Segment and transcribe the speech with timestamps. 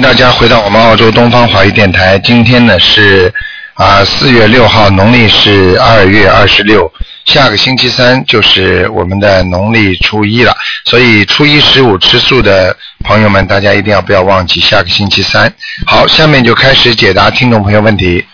[0.00, 2.18] 大家回到我们澳洲东方华语电台。
[2.18, 3.32] 今天呢是
[3.74, 6.92] 啊四月六号，农历是二月二十六，
[7.24, 10.54] 下个星期三就是我们的农历初一了。
[10.84, 15.52] 所以初一十五吃素的朋友们，大家一定要不要忘记下个星期三。
[15.86, 18.24] 好，下面就开始解答听众朋友问题。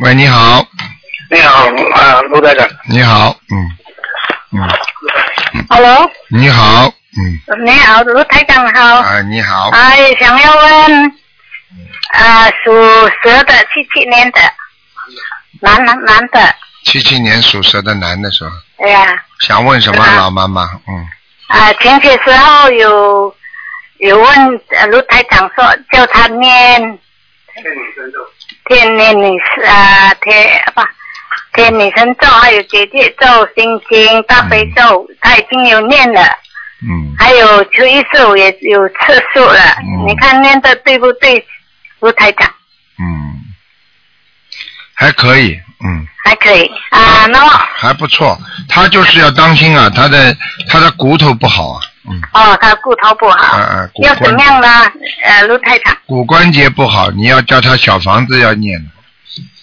[0.00, 0.66] 喂，你好，
[1.30, 2.66] 你好，啊，卢台长。
[2.88, 3.70] 你好，嗯
[4.52, 4.68] 嗯
[5.68, 8.96] ，Hello，你好，嗯，你好，卢台长好。
[8.96, 11.12] 啊，你好，哎，想要问，
[12.14, 12.72] 啊，属
[13.22, 14.40] 蛇的，七七年的，
[15.60, 16.54] 男男男的，
[16.84, 18.52] 七七年属蛇的男的是吧？
[18.78, 20.16] 哎呀，想问什么，啊。
[20.16, 20.62] 老妈妈？
[20.88, 21.06] 嗯，
[21.48, 23.34] 啊，前些时候有
[23.98, 26.98] 有问呃卢台长说叫他念
[28.70, 30.82] 天念女士啊天不
[31.52, 36.22] 天女神咒，还有姐姐咒、心经、大悲咒，他已经有念了。
[36.84, 40.06] 嗯，还有初一十五也有次数了，嗯。
[40.06, 41.46] 你看念的对不对，
[42.00, 42.48] 卢台长？
[42.98, 43.40] 嗯，
[44.94, 46.70] 还可以，嗯，还可以。
[46.90, 47.48] 啊，那么。
[47.76, 48.36] 还不错。
[48.68, 50.36] 他就是要当心啊，他的
[50.68, 51.80] 他的骨头不好啊，
[52.10, 54.68] 嗯，哦，他骨头不好，啊啊，骨要怎么样呢？
[55.24, 58.78] 呃，卢台长，骨关节不好，你要叫他小房子要念，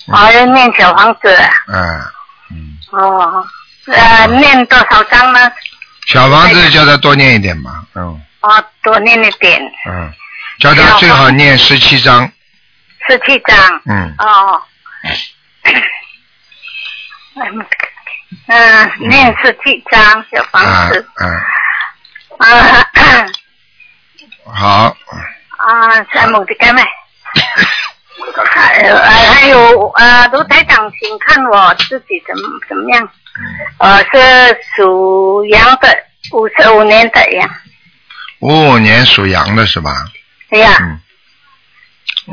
[0.07, 2.11] 哦，要念小房子，啊，
[2.51, 3.45] 嗯，哦，
[3.87, 5.51] 呃，念多少章呢？
[6.11, 8.19] 小房子叫他多念一点嘛，嗯。
[8.41, 10.11] 哦，多念一点，嗯，
[10.59, 12.31] 叫他最好念十七章，
[13.07, 14.61] 十七章，嗯，哦，
[18.47, 22.87] 嗯，念十七章小房啊子，嗯，啊，
[24.51, 24.97] 好，
[25.57, 26.83] 啊，在某的干咩？
[28.45, 33.09] 还有呃还有呃，卢台长，请看我自己怎么怎么样？
[33.77, 35.87] 我是属羊的，
[36.33, 37.49] 五十五年的羊。
[38.39, 39.91] 五五年属羊的是吧？
[40.49, 40.99] 对呀，嗯，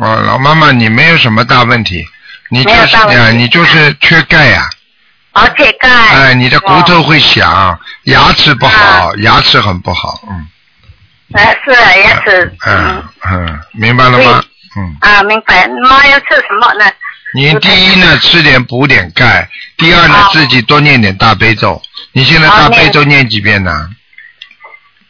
[0.00, 2.04] 哦，老妈妈，你没有什么大问题，
[2.50, 4.68] 你就是呀，你就是缺钙呀、
[5.32, 5.88] 而且钙。
[5.88, 7.03] 哎，你的骨头哦。
[7.03, 10.47] 会响，牙齿不好，牙齿很不好，嗯，
[11.34, 12.56] 呃，是啊也是。
[12.66, 13.47] 嗯嗯。
[13.47, 14.42] 嗯，明白了吗？
[14.76, 15.66] 嗯，啊，明白。
[15.88, 16.84] 妈要吃什么呢？
[17.34, 21.81] 你第一呢，吃点补点钙，第二呢，自己多念点大悲咒。
[22.12, 23.91] 你现在大悲咒念几遍呢？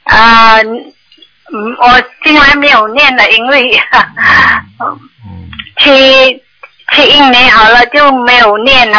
[0.05, 3.71] 啊，嗯，我竟然没有念了，因为
[5.25, 6.43] 嗯，七
[6.93, 8.99] 七一年好了就没有念了。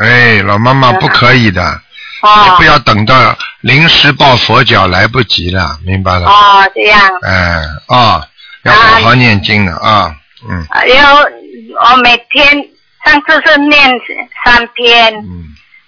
[0.00, 1.80] 哎，老妈妈不可以的，
[2.22, 2.64] 你哦不。
[2.64, 6.28] 要等到临时抱佛脚来不及了，明白了？
[6.28, 7.00] 哦，这样。
[7.22, 8.24] 哎，啊，
[8.64, 10.14] 要好好念经的啊，
[10.48, 10.64] 嗯。
[10.70, 12.46] 啊然后我每天
[13.04, 13.90] 上次是念
[14.44, 15.44] 三篇嗯，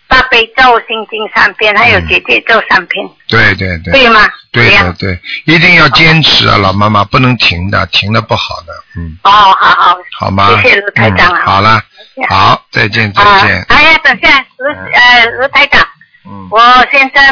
[0.08, 2.06] 大悲咒、心经三篇，还有嗯。
[2.08, 4.20] 姐姐咒三篇，对对对，对吗？
[4.52, 4.92] 对的。
[4.94, 9.98] 对，一定要坚持啊，老妈妈不能停的，停了不好的，嗯，哦，好好。
[10.18, 10.60] 好吗？
[10.62, 11.80] 谢谢卢台长好了
[12.28, 14.92] 好，再见再啊见，，哎呀，等下，卢嗯。
[14.92, 15.86] 呃卢台长，
[16.26, 16.60] 嗯，我
[16.92, 17.24] 先生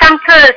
[0.00, 0.56] 上次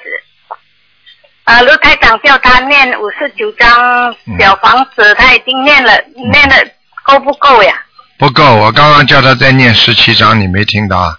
[1.46, 6.56] 呃卢台长叫他念五十九张小房子，他已经念了，嗯念了
[7.04, 7.74] 够不够呀？
[8.18, 11.16] 不够，我刚刚叫他再念十七章，你没听到啊？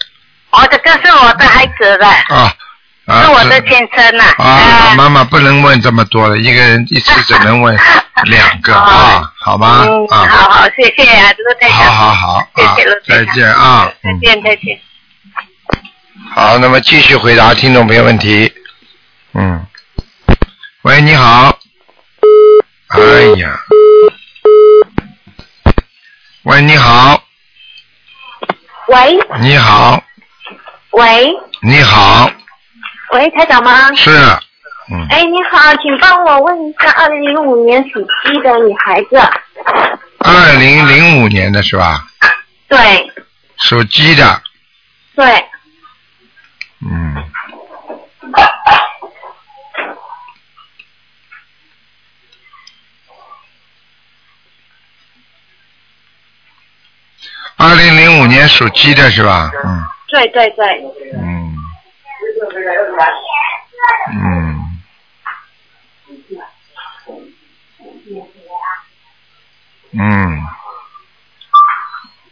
[0.52, 2.54] 哦，这个是我的孩子的，啊
[3.06, 4.24] 啊，是我的是先生呐。
[4.38, 7.76] 啊，呃妈妈不能问这么多了，一个人一次只能问
[8.26, 9.84] 两个哦啊，好吗？
[9.88, 11.78] 嗯，啊，好好，谢谢啊，卢台长。
[11.78, 12.46] 好好好啊
[12.76, 13.32] 谢谢卢，台再。
[13.34, 14.20] 见啊，再嗯。
[14.20, 14.78] 见再见。
[16.34, 18.52] 好，那么继续回答听众朋友问题。
[19.34, 19.66] 嗯，
[20.82, 21.56] 喂，你好。
[22.88, 22.98] 哎
[23.38, 23.56] 呀，
[26.42, 27.22] 喂，你好，
[28.88, 29.16] 喂。
[29.40, 30.02] 你好，
[30.90, 31.28] 喂。
[31.60, 32.28] 你好，
[33.12, 33.94] 喂，台长吗？
[33.94, 34.10] 是，
[34.90, 39.16] 嗯，哎，你好，请帮我问一下，二零零五年属鸡的女孩子，
[40.18, 42.04] 二零零五年的是吧？
[42.66, 43.12] 对。
[43.58, 44.42] 属鸡的，
[45.14, 45.24] 对，
[46.80, 47.14] 嗯。
[57.56, 59.50] 二零零五年属鸡的是吧？
[59.64, 60.84] 嗯对对对，
[61.14, 61.56] 嗯
[64.12, 64.58] 嗯。
[69.94, 70.42] 嗯，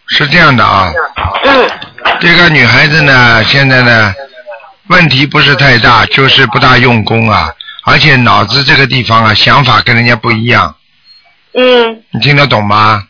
[0.09, 0.93] 是这样的啊。
[1.45, 1.71] 嗯
[2.21, 4.15] 这个女孩子呢，现在呢，
[4.89, 7.51] 问题不是太大，就是不大用功啊，
[7.85, 10.75] 而且脑子这个地方啊，想法跟人家不一样，
[11.55, 13.07] 嗯，你听得懂吗？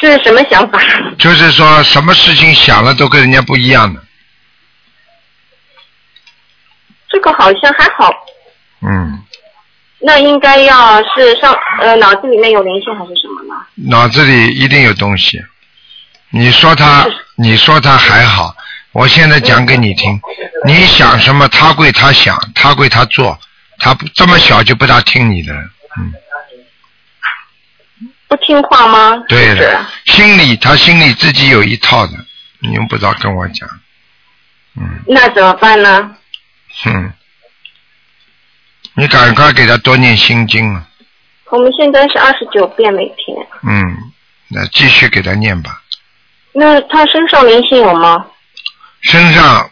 [0.00, 0.80] 是什么想法？
[1.18, 4.02] 就是说什么事情想了都跟人家不一样的，
[7.08, 8.10] 这个好像还好，
[8.82, 9.22] 嗯，
[9.98, 13.60] 那应该要是上呃脑子里面有灵性还是什么呢？
[13.88, 15.42] 脑子里一定有东西。
[16.32, 17.04] 你说他，
[17.36, 18.54] 你说他还好，
[18.92, 20.20] 我现在讲给你听，
[20.64, 23.36] 你想什么，他归他想，他归他做，
[23.78, 25.52] 他不这么小就不大听你的，
[25.98, 26.14] 嗯，
[28.30, 29.24] 不听话吗？
[29.28, 32.12] 对是的，心里他心里自己有一套的，
[32.60, 33.68] 你用不着跟我讲，
[34.76, 36.16] 嗯那怎么办呢？
[36.84, 37.12] 哼，
[38.94, 40.86] 你赶快给他多念心经啊，
[41.46, 43.36] 我们现在是二十九遍每天。
[43.64, 43.96] 嗯，
[44.46, 45.82] 那继续给他念吧。
[46.52, 48.24] 那他身上灵性有吗？
[49.02, 49.68] 身上，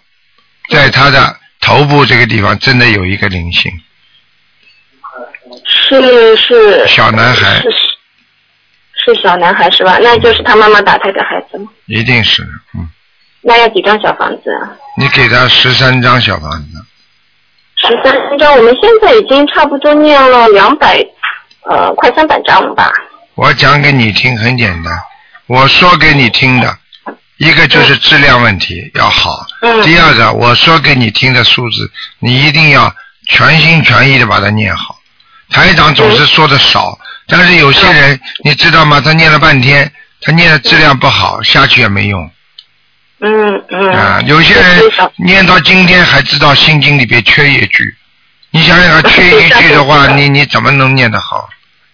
[0.71, 3.71] 在他的头部这个地方真的有一个灵性，
[5.65, 7.71] 是是小男孩是
[9.09, 9.99] 是是小男孩是吧？
[10.03, 11.69] 那就是他妈妈打胎的孩子吗？
[11.87, 12.43] 一定是，
[12.75, 12.89] 嗯，
[13.41, 14.71] 那要几张小房子啊？
[14.97, 16.85] 你给他十三张小房子，
[17.77, 21.03] 十三张，我们现在已经差不多念了两百，
[21.63, 22.93] 呃，快三百张了吧？
[23.35, 24.93] 我讲给你听很简单，
[25.47, 26.77] 我说给你听的，
[27.39, 32.93] 一个就是质量问题要好，嗯第二个我说给你听的数字，你一定要
[33.29, 34.97] 全心全意的把它念好。
[35.51, 39.01] 台长总是说的少，但是有些人你知道吗？
[39.01, 39.93] 他念了半天，
[40.23, 42.31] 他念的质量不好，下去也没用。
[43.21, 43.93] 嗯嗯。
[43.93, 44.83] 啊，有些人
[45.17, 47.85] 念到今天还知道心经里边缺一句，
[48.51, 51.49] 你想想看，缺一句的话，你你怎么能念得好？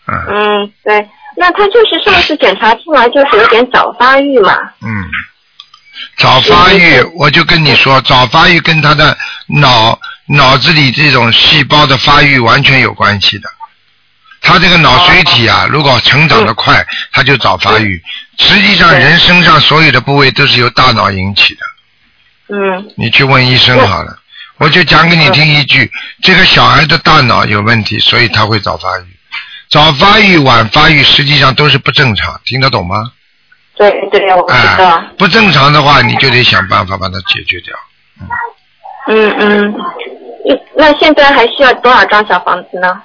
[0.07, 4.53] 嗯嗯，对，那他就是上次检查出来就是有点早发育嘛。
[4.83, 4.89] 嗯，
[6.19, 9.17] 早发育，我就跟你说，早发育跟他的
[9.49, 13.49] 脑脑子里这种细胞的发育完全有关系的。
[14.45, 18.01] 他这个脑髓体啊，如果成长的快，他就早发育。
[18.39, 21.61] 实际上，人身上所有的部位都是由大脑引起的。
[22.51, 24.19] 嗯你去问医生好了。
[24.59, 25.91] 我就讲给你听一句，
[26.23, 29.03] 这个小孩的大脑有问题，所以他会早发育。
[29.69, 33.11] 早发育、晚发育实际上都是不正常，听得懂吗？
[33.77, 34.91] 对对，我知道。
[34.91, 37.77] 哎，不正常的话，你就得想办法把它解决掉。
[39.09, 39.75] 嗯嗯，
[40.77, 43.03] 那现在还需要多少张小房子呢？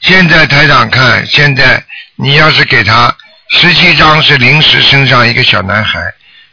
[0.00, 1.82] 现在台长看，现在
[2.16, 3.14] 你要是给他
[3.50, 6.00] 十七张是临时身上一个小男孩，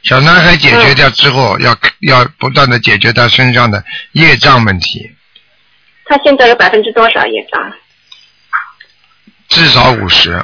[0.03, 5.11] 小男孩解决掉之后，要要不断的解决他身上的业障问题，
[6.05, 7.73] 他现在有百分之多少业障？
[9.49, 10.43] 至少五十。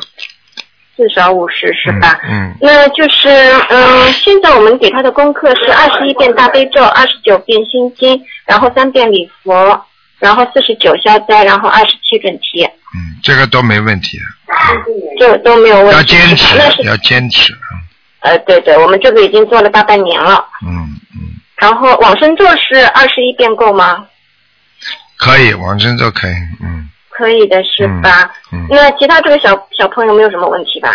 [0.95, 2.19] 至少五十是吧？
[2.23, 2.55] 嗯。
[2.61, 3.27] 那就是，
[3.69, 9.85] 嗯，现在我们给他的功课是二十一遍大悲咒，二十九遍心经，然后三遍礼佛，
[10.19, 14.25] 然后四十九消灾，然后二十七准提，嗯，这个都没问题的，
[15.19, 15.93] 这都没有问题。
[15.95, 17.53] 要坚持要坚持。
[18.19, 20.45] 呃，对对，我们这个已经做了大半年了。
[20.65, 24.05] 嗯嗯，然后往生咒是二十一遍够吗？
[25.17, 26.33] 可以，往生咒可以，
[26.63, 28.33] 嗯可以的是吧？
[28.51, 28.65] 嗯。
[28.69, 30.89] 那其他这个小小朋友没有什么问题吧？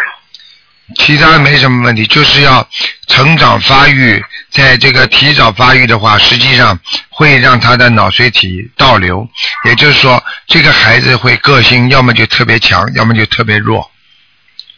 [0.94, 2.66] 其他没什么问题，就是要
[3.06, 6.78] 成长发育，在这个提早发育的话，实际上
[7.10, 9.28] 会让他的脑髓体倒流，
[9.64, 13.90] 也就是说，这个孩子会个性要么就特别强，要么就特别弱，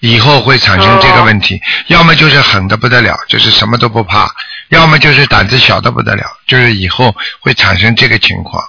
[0.00, 4.28] 以后会产生这个问题，要么就是狠的不得了，就是什么都不怕，
[4.71, 8.62] 要么就是胆子小的不得了，就是以后会产生这个情况，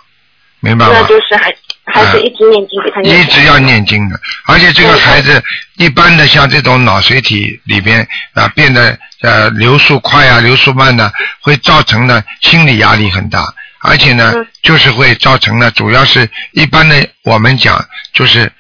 [0.62, 0.94] 明白吗？
[0.94, 1.54] 那就是还
[1.84, 3.20] 还是一直念经给他念。
[3.20, 5.44] 一直要念经的，而且这个孩子
[5.78, 13.46] 一般的像这种脑髓体里边啊变得呃流速快啊流速慢呢，会造成呢心理压力很大，
[13.82, 14.48] 而且呢嗯。
[14.62, 18.52] 就是会造成呢主要是一般的我们讲就是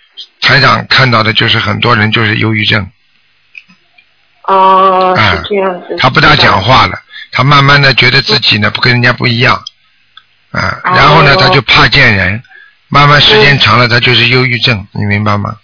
[0.41, 2.89] 台长看到的就是很多人就是忧郁症，
[4.47, 5.95] 哦，哎是这样子。
[5.99, 6.99] 他不大讲话了，
[7.31, 9.63] 他慢慢的觉得自己呢不跟人家不一样，
[10.51, 12.41] 啊，哦然后呢他就怕见人，
[12.89, 15.55] 慢慢时间长了他就是忧郁症，你明白吗？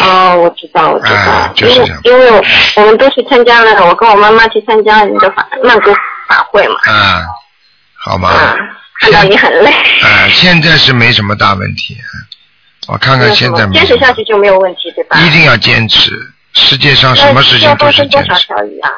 [0.00, 2.44] 哦，我知道，我知道，哎就是这样因为因为
[2.76, 5.92] 我们都去参加了，我跟我妈妈去参加了你的法曼谷
[6.28, 7.22] 法会嘛，啊，
[7.96, 8.28] 好吗？
[8.28, 8.54] 啊，
[9.00, 9.70] 看到你很累，
[10.02, 11.96] 啊，现在是没什么大问题，
[12.86, 15.18] 我看看现在没坚持下去就没有问题，对吧？
[15.20, 16.10] 一定要坚持。
[16.54, 18.46] 世界上什么事情都是那需要放多少坚持。
[18.46, 18.90] 条鱼啊？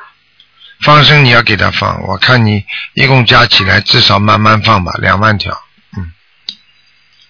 [0.82, 5.52] 放生你要给他放，我看你一共加起来至少慢慢放吧，两万条，
[5.96, 6.10] 嗯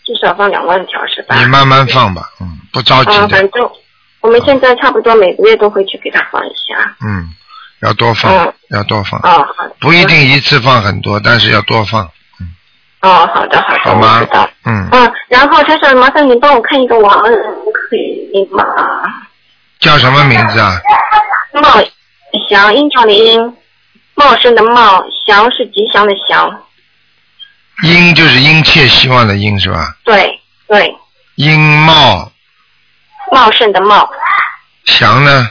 [0.05, 1.37] 至少放两万条是吧？
[1.39, 3.71] 你慢慢放吧，嗯，不着急啊，的反，正
[4.21, 6.97] 我们现在差不多每个月都会去给他放一下。
[7.05, 7.29] 嗯，
[7.83, 9.75] 要多放嗯，要多放，哦，好的。
[9.81, 12.05] 不一定一次放很多，但是要多放，
[12.41, 12.49] 嗯
[13.03, 14.51] 哦，好的，好的，好吗我知道。？
[14.65, 17.39] 嗯，嗯，然后他说，麻烦你帮我看一个亡人，
[17.89, 18.65] 可以吗？
[19.81, 20.81] 叫什么名字啊？
[21.55, 21.63] 茂
[22.49, 23.57] 祥，阴阳的阴，
[24.15, 26.63] 茂盛的茂，祥是吉祥的祥。
[27.83, 29.97] 殷就是殷切希望的殷是吧？
[30.05, 30.95] 对对，
[31.37, 32.31] 殷茂
[33.33, 34.09] 茂盛的茂，
[34.85, 35.51] 祥呢？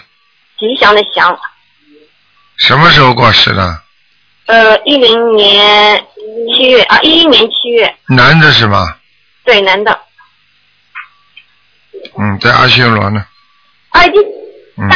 [0.59, 1.38] 吉祥的祥。
[2.57, 3.81] 什么时候过世的？
[4.45, 6.05] 呃，一零年
[6.55, 9.00] 七月啊，一一年七月，男的是吧？
[9.43, 10.00] 对，男的。
[12.17, 13.25] 嗯，在阿修罗呢。
[13.89, 14.21] 啊，已经
[14.77, 14.89] 嗯，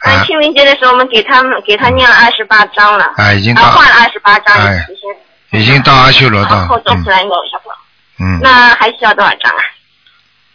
[0.00, 4.94] 啊，啊清明节的时候我们给他们给他念了二十八章了，啊，已经啊，到换了二十八章，哎已
[5.56, 9.62] 经已经到阿修罗道然后，做嗯出来有小朋友，嗯，那还需要多少章啊？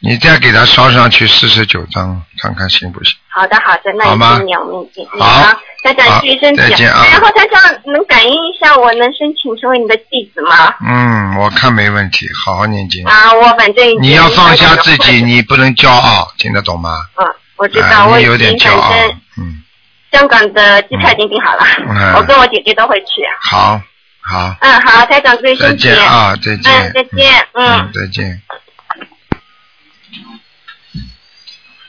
[0.05, 3.15] 你再给他烧上去四十九张，看看行不行？
[3.29, 5.57] 好的，好的，那好吗一定念，我们念念好啊。
[5.83, 6.61] 台长好注意身体。
[6.61, 10.73] 再见啊然后他想能感应一下，我能申请成为你的弟子吗？
[10.85, 13.05] 嗯，我看没问题，好好念经。
[13.05, 16.97] 啊，我反正你要放下自己，你不能骄傲，听得懂吗？
[17.17, 17.25] 嗯，
[17.63, 18.91] 我知啊道，我有点经骄傲，
[19.37, 19.63] 嗯，
[20.11, 23.05] 香港的机票已经订好了，嗯我跟我姐姐都会去。
[23.41, 23.81] 好，
[24.19, 25.83] 好，嗯，好，台长注意再身体。
[25.83, 26.73] 见啊，再见。
[26.73, 27.91] 嗯，再见，嗯，嗯。
[27.93, 28.41] 再见。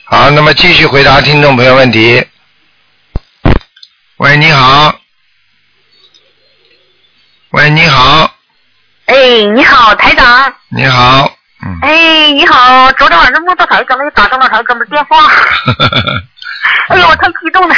[0.05, 2.25] 好，那么继续回答听众朋友问题。
[4.19, 4.95] 喂，你好。
[7.51, 8.33] 喂，你好，
[9.07, 9.17] 哎，
[9.57, 10.55] 你好，台长。
[10.69, 15.17] 你好，嗯，哎，你好，昨天晚上梦到台长了，又打通了台长的电话。
[16.89, 17.75] 哎呦，我太激动了，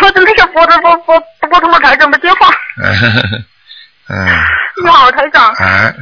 [0.00, 2.48] 我真的想拨通拨拨拨通了台长的电话。
[4.08, 4.26] 嗯，
[4.82, 5.94] 你好，台长，哎，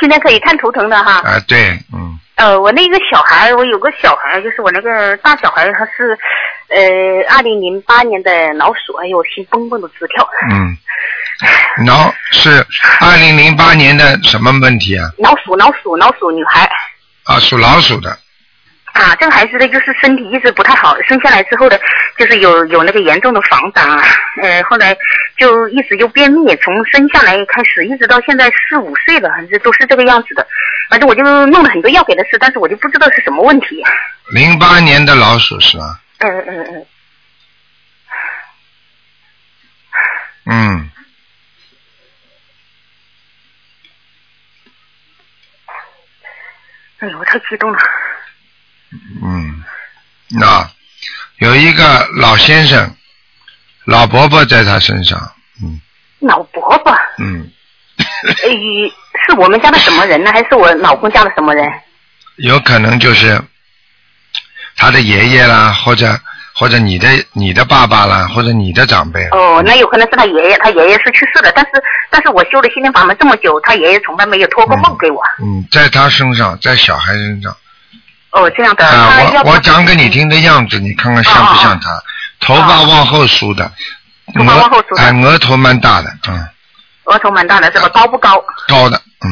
[0.00, 1.20] 今天可以看图腾的哈。
[1.24, 6.18] 啊，对，嗯，呃，我那个小孩，我有个小孩，就是我那个大小孩，他是
[6.68, 10.28] 呃二零零八年的老鼠，哎呦，我心蹦蹦的直跳。
[10.50, 10.76] 嗯，
[11.86, 12.66] 然后是
[13.00, 15.08] 二零零八年的什么问题啊？
[15.18, 16.68] 老鼠，老鼠，老鼠女孩。
[17.24, 18.18] 啊，属老鼠的，
[18.94, 21.76] 啊，这个孩子呢，就是身体一直不太好，生下来之后呢，
[22.16, 23.98] 就是有有那个严重的房长，
[24.40, 24.96] 呃，后来
[25.36, 30.46] 就一直就便秘，从生下来开始，一直到现在四五岁了，反正都是这个样子的。
[30.88, 33.82] 反正我就弄了很多药给他吃，但是我就不知道是什么问题。
[34.32, 36.00] 零八年的老鼠是吧？
[36.18, 36.86] 嗯嗯嗯，
[40.46, 40.90] 嗯，
[47.00, 47.78] 哎呦，我太激动了。
[49.22, 49.64] 嗯，
[50.30, 50.68] 那
[51.38, 52.94] 有一个老先生、
[53.84, 55.18] 老伯伯在他身上，
[55.62, 55.80] 嗯
[56.20, 57.50] 老伯伯，嗯，
[57.98, 58.48] 哎，
[59.26, 60.32] 是我们家的什么人呢？
[60.32, 61.68] 还是我老公家的什么人？
[62.36, 63.40] 有可能就是
[64.76, 66.18] 他的爷爷啦，或者
[66.54, 69.28] 或者你的你的爸爸啦，或者你的长辈。
[69.30, 71.70] 哦，那有可能是他爷爷，他爷爷是去世了，但是
[72.10, 75.22] 但是我修了心灵法门这么久，他爷爷从来没有托过梦给我。
[75.42, 77.54] 嗯，在他身上，在小孩身上。
[78.34, 78.84] 哦，这样的。
[79.44, 81.90] 我我讲给你听的样子，你看看像不像他？
[82.40, 83.70] 头发往后梳的，
[84.34, 86.46] 头发往后梳的哎，额头蛮大的，嗯，
[87.04, 87.88] 额头蛮大的是吧？
[87.88, 88.44] 高不高？
[88.68, 89.30] 高的，嗯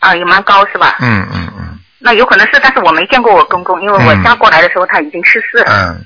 [0.00, 0.96] 啊，也蛮高是吧？
[1.00, 5.72] 嗯嗯嗯那有可能是，但是我没见过我公公，因为我嗯嫁过来的时候他已经去世了。
[5.72, 6.04] 嗯，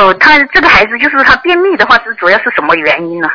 [0.00, 3.28] 哦，他这个孩子就是他便秘的话，是主要是什么原因呢？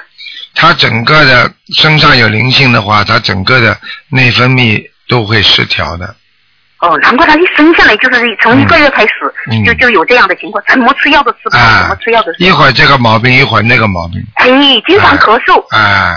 [0.53, 3.75] 他整个的身上有灵性的话，他整个的
[4.10, 6.13] 内分泌都会失调的。
[6.82, 9.14] 哦，难怪他一生下来就是从一个月开始、
[9.52, 12.50] 嗯就就有这样的情况，怎么吃药都吃不好，啊怎么吃药都吃不好。
[12.50, 14.48] 一会儿这个毛病，一会儿那个毛病，哎，
[14.88, 15.64] 经常咳嗽。
[15.70, 16.16] 哎，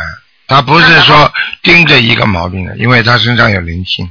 [0.49, 1.31] 他不是说
[1.63, 4.11] 盯着一个毛病的，因为他身上有灵性。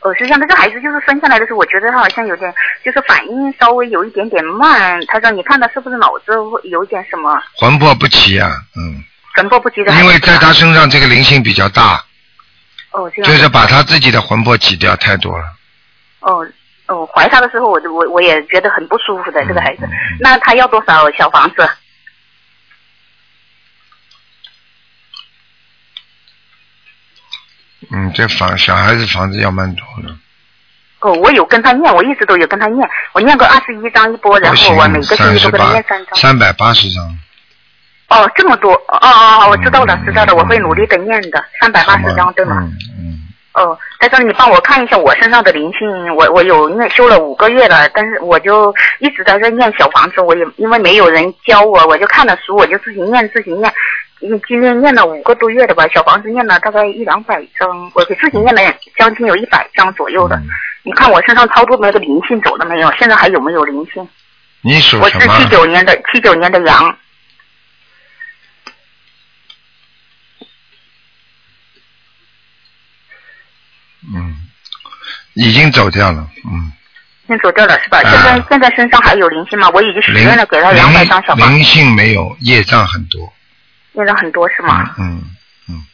[0.00, 5.00] 哦，实际上这个孩子就是生下来的时候，我觉得他好像有点，就是反应稍微有一点点慢。
[5.08, 6.32] 他说：“你看他是不是脑子
[6.70, 9.02] 有点什么魂魄不齐啊，嗯，
[9.34, 12.00] 魂魄不齐的？”因为在他身上这个灵性比较大，
[12.90, 15.44] 哦这样就是把他自己的魂魄挤掉太多了。
[16.20, 16.46] 哦
[16.86, 19.86] 哦，怀他的时候我就我我也觉得很不舒服的这个孩子。
[20.20, 21.68] 那他要多少小房子？
[27.90, 30.14] 嗯，这房小孩子房子要蛮多的，
[31.00, 36.14] 哦，我有跟他念，我一直都有跟他念，我念过二十一章一波，然后我每，个星期都跟他念三章。
[36.16, 37.18] 三百八十张，
[38.08, 39.08] 哦，这么多，哦哦
[39.42, 42.56] 哦，我知道了嗯，知道了，嗯我会努力的念的，三百八十张对吗？
[42.62, 43.18] 嗯嗯，
[43.52, 53.70] 哦，但是你帮我看一下我身上的灵性，我我有念修了五个月了，但是我就一直在这念小房子，我也因为没有人教我，我就看了书，我就自己念自己念，
[54.22, 58.62] 嗯，今天念了五个多月了吧，小房子念了大概一两百张，我给自己念了
[58.96, 60.36] 将近有一百张左右的。
[60.36, 60.48] 嗯
[60.84, 62.90] 你看我身上操作的那个灵性走了没有？
[62.92, 64.08] 现在还有没有灵性？
[64.62, 65.34] 你属我是什么？
[65.36, 66.96] 七九年的，七九年的羊。
[75.38, 76.72] 已经走掉了，嗯，
[77.28, 77.98] 先走掉了是吧？
[77.98, 79.70] 啊现在现在身上还有灵性吗？
[79.72, 83.32] 我已经许灵愿了，给他两百张小房子，灵灵性没有，业障很多，
[83.92, 84.94] 业障很多是吗？
[84.98, 85.22] 嗯
[85.68, 85.86] 嗯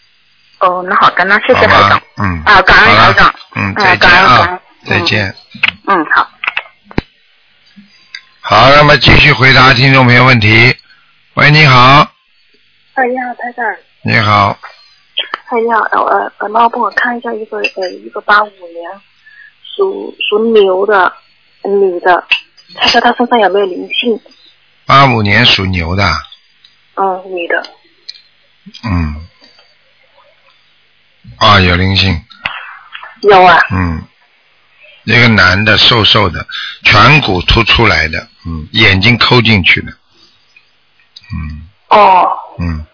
[0.61, 2.01] 哦，那好的，那谢谢台长。？
[2.17, 2.43] 嗯。
[2.47, 3.35] 啊，感恩台长。
[3.55, 5.35] 嗯，嗯再见感恩感啊，再见。
[5.89, 6.31] 嗯，好。
[8.41, 10.75] 好，那么继续回答听众朋友问题。
[11.35, 12.09] 喂，你好，
[12.95, 13.65] 哎呀，台长，
[14.03, 14.57] 你好，
[15.51, 18.89] 哎呀，呃呃，妈帮我看一下一个呃一个八五年
[19.77, 21.13] 属属牛的
[21.65, 22.25] 女的，
[22.77, 24.21] 看看她身上有没有灵性。
[24.87, 26.05] 八五年属牛的，
[26.97, 27.63] 嗯，女的。
[28.85, 29.27] 嗯，
[31.39, 32.23] 啊，有灵性，
[33.23, 33.59] 有啊。
[33.71, 34.03] 嗯，
[35.05, 36.47] 那个男的，瘦瘦的，
[36.85, 39.93] 颧骨凸出来的，嗯，眼睛抠进去的，
[41.33, 42.29] 嗯哦，
[42.59, 42.85] 嗯，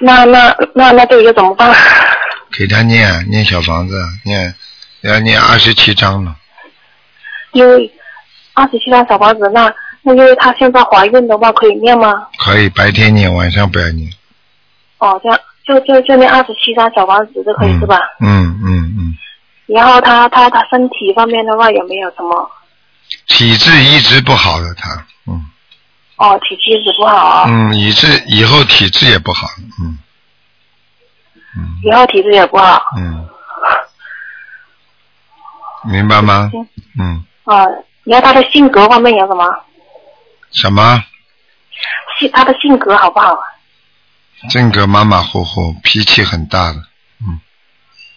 [0.00, 1.74] 那那那那这个怎么办？
[2.56, 3.94] 给他念啊念小房子，
[4.24, 4.54] 念
[5.02, 6.36] 要念二十七章了，
[7.52, 7.90] 因为
[8.54, 12.26] 二十七张小房子，那那因为她现在怀孕的话，可以念吗？
[12.38, 14.10] 可以白天念，晚上不要念，
[14.98, 17.98] 哦，这样就就就念二十七张小房子就可以、嗯是吧？
[18.20, 19.16] 嗯嗯嗯，
[19.66, 22.50] 然后她她她身体方面的话有没有什么？
[23.26, 25.44] 体质一直不好的她，嗯
[26.16, 27.46] 哦，体质一直不好啊。
[27.48, 29.48] 嗯，以致以后体质也不好，
[29.80, 29.98] 嗯
[31.56, 32.80] 嗯以后体质也不好。
[32.96, 33.26] 嗯，
[35.84, 36.50] 明白吗？
[36.98, 37.64] 嗯，啊，
[38.04, 39.44] 你看他的性格方面有什么？
[40.52, 41.02] 什么
[42.18, 43.36] 性他的性格好不好？
[44.48, 46.78] 性格马马虎虎，脾气很大的，
[47.20, 47.40] 嗯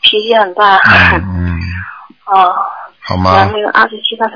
[0.01, 0.77] 脾气很大。
[0.77, 1.21] 嗯
[1.55, 1.59] 嗯，
[2.25, 2.53] 哦，
[2.99, 3.51] 好吗后？
[3.55, 4.29] 那个二十七张，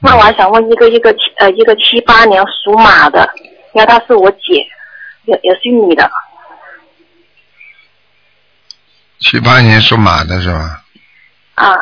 [0.00, 3.28] 那我还想问一个一个七呃一个七八年属马的，
[3.72, 4.66] 你看她是我姐，
[5.26, 6.10] 也也是女的。
[9.20, 10.82] 七八年属马的是吧？
[11.54, 11.74] 啊，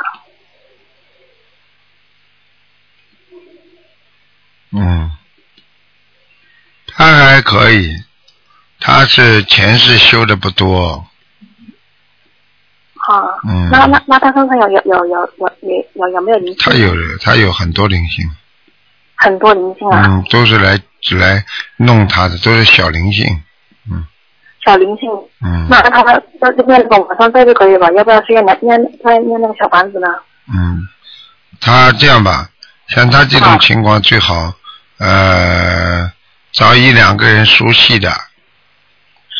[4.72, 5.10] 嗯，
[6.86, 7.94] 他还可以，
[8.80, 11.06] 他是前世修的不多，
[12.96, 13.12] 啊，
[13.46, 13.68] 嗯。
[13.70, 16.56] 那那那他身上有有有有有有有有没有灵性？
[16.58, 18.24] 他有，他有很多灵性，
[19.16, 20.80] 很多灵性啊，嗯，都是来
[21.10, 21.44] 来
[21.76, 23.26] 弄他的，都是小灵性，
[23.90, 24.06] 嗯。
[24.64, 25.10] 小灵性。
[25.44, 25.66] 嗯。
[25.68, 27.90] 那他在这边晚上这就可以吧？
[27.92, 30.08] 要不要需要念念再念那个小房子呢？
[30.48, 30.88] 嗯，
[31.60, 32.48] 他这样吧，
[32.88, 34.54] 像他这种情况最好，
[35.02, 36.12] 呃，
[36.52, 38.08] 找一两个人熟悉的，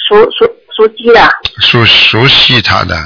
[0.09, 0.44] 熟熟
[0.77, 1.29] 熟悉的。
[1.61, 2.96] 熟熟悉他的，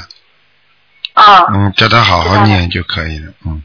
[1.13, 3.61] 啊，嗯，叫他好好念就可以了，嗯，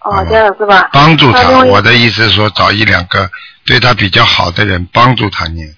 [0.00, 0.90] 哦，这样是吧？
[0.92, 1.64] 帮助他。
[1.64, 3.30] 我的意思是说，找一两个
[3.64, 5.74] 对他比较好的人帮助他念，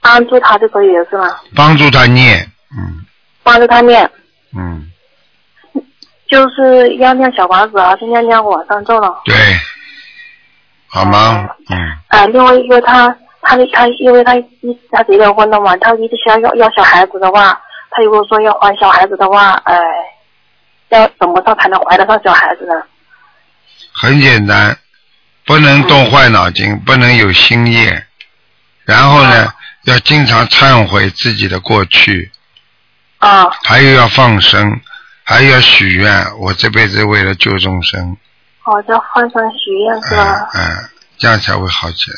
[0.00, 1.28] 帮助他就可以了是吗？
[1.54, 3.04] 帮助他念，嗯。
[3.44, 4.08] 帮助他念，
[4.56, 4.88] 嗯，
[6.28, 9.20] 就是要念小房子啊，是念念往上咒了。
[9.24, 9.34] 对，
[10.94, 11.48] 好吗？
[11.48, 11.78] 哦嗯，
[12.08, 13.08] 啊，另外一个他
[13.40, 14.46] 他他因为他一
[14.90, 17.58] 他结了婚了嘛，他一直想要要小孩子的话，
[17.90, 19.74] 他如果说要怀小孩子的话，哎、
[20.90, 22.74] 要怎么着才能怀得上小孩子呢？
[23.94, 24.76] 很简单，
[25.46, 28.04] 不能动坏脑筋，不能有心业，
[28.84, 29.50] 然后呢，
[29.84, 32.30] 要经常忏悔自己的过去，
[33.18, 34.78] 啊还有要放生，
[35.24, 38.16] 还要许愿，我这辈子为了救众生，
[38.64, 40.48] 哦，叫换上许愿是嗯吧？
[40.54, 40.60] 嗯，
[41.18, 42.16] 这样才会好起来。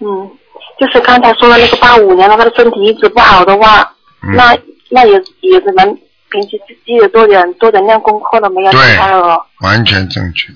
[0.00, 0.30] 嗯，
[0.78, 3.82] 就是刚才说的那个八五年的，他的身体一直不好的话，
[4.22, 4.56] 嗯，那
[4.90, 5.84] 那也也只能
[6.30, 9.46] 平时自己也多点多点练功课了，没有对其他的了。
[9.60, 10.50] 完全正确，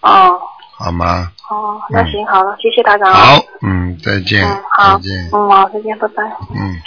[0.00, 0.38] 哦
[0.76, 1.30] 好吗？
[1.50, 3.10] 哦，那行好了，谢谢大家。
[3.12, 6.22] 好，嗯，再见，嗯，好，再见，嗯，好，再见，拜拜。
[6.54, 6.80] 嗯。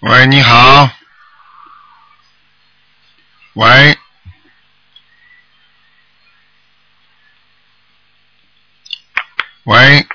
[0.00, 0.88] 喂，你好。
[3.54, 3.98] 喂。
[9.64, 10.06] 喂。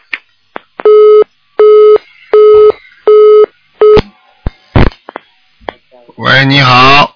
[6.17, 7.15] 喂，你好。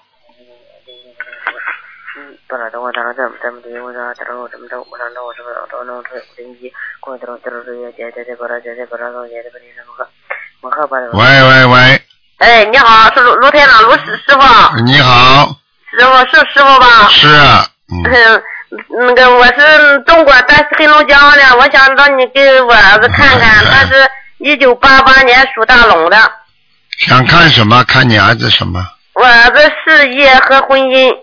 [11.12, 12.02] 喂喂喂，
[12.38, 15.56] 哎，你好，是卢卢台长，卢师师傅，你好，
[15.98, 17.08] 师傅是师傅吧？
[17.08, 17.28] 是，
[19.06, 26.16] 那个我是中国但是黑龙江的，我想让你给我儿子看看，他是一九八八年属大龙的，
[26.98, 27.84] 想看什么？
[27.84, 28.84] 看你儿子什么？
[29.14, 31.14] 我儿子事业和婚姻，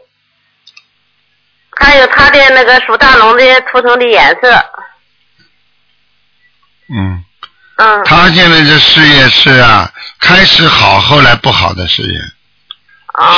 [1.78, 4.54] 还有他的那个属大龙的图腾的颜色，
[6.94, 7.24] 嗯，
[7.78, 12.32] 嗯，他现在这事业是啊，开始好，后来不好的事业，哦，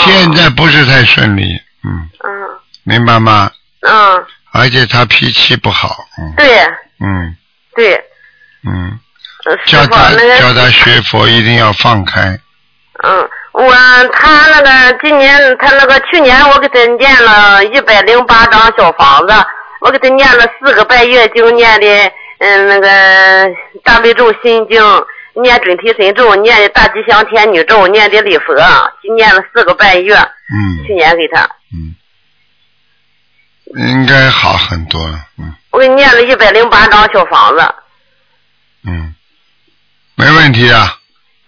[0.06, 2.60] 现在不是太顺利，嗯，嗯。
[2.84, 3.50] 明白吗？
[3.82, 6.34] 嗯，而且他脾气不好，嗯。
[6.38, 6.60] 对。
[7.00, 7.36] 嗯。
[7.76, 7.96] 对，
[8.66, 9.00] 嗯，
[9.66, 12.40] 叫他那个叫他学佛一定要放开。
[13.04, 13.74] 嗯，我
[14.14, 19.34] 他那个今年他那个去年我给他念了一百零八张小房子，
[19.82, 21.88] 我给他念了四个半月经，念的
[22.40, 23.52] 嗯那个
[23.84, 24.82] 大悲咒心经，
[25.42, 28.54] 念准提神咒，念的大吉祥天女咒，念的礼佛，
[29.16, 30.16] 念了四个半月。
[30.16, 31.96] 嗯去年给他，嗯，
[33.90, 35.20] 应该好很多了。
[35.38, 37.76] 嗯我给念了一百零八张小房子。
[38.86, 39.16] 嗯，
[40.16, 41.00] 没问题啊。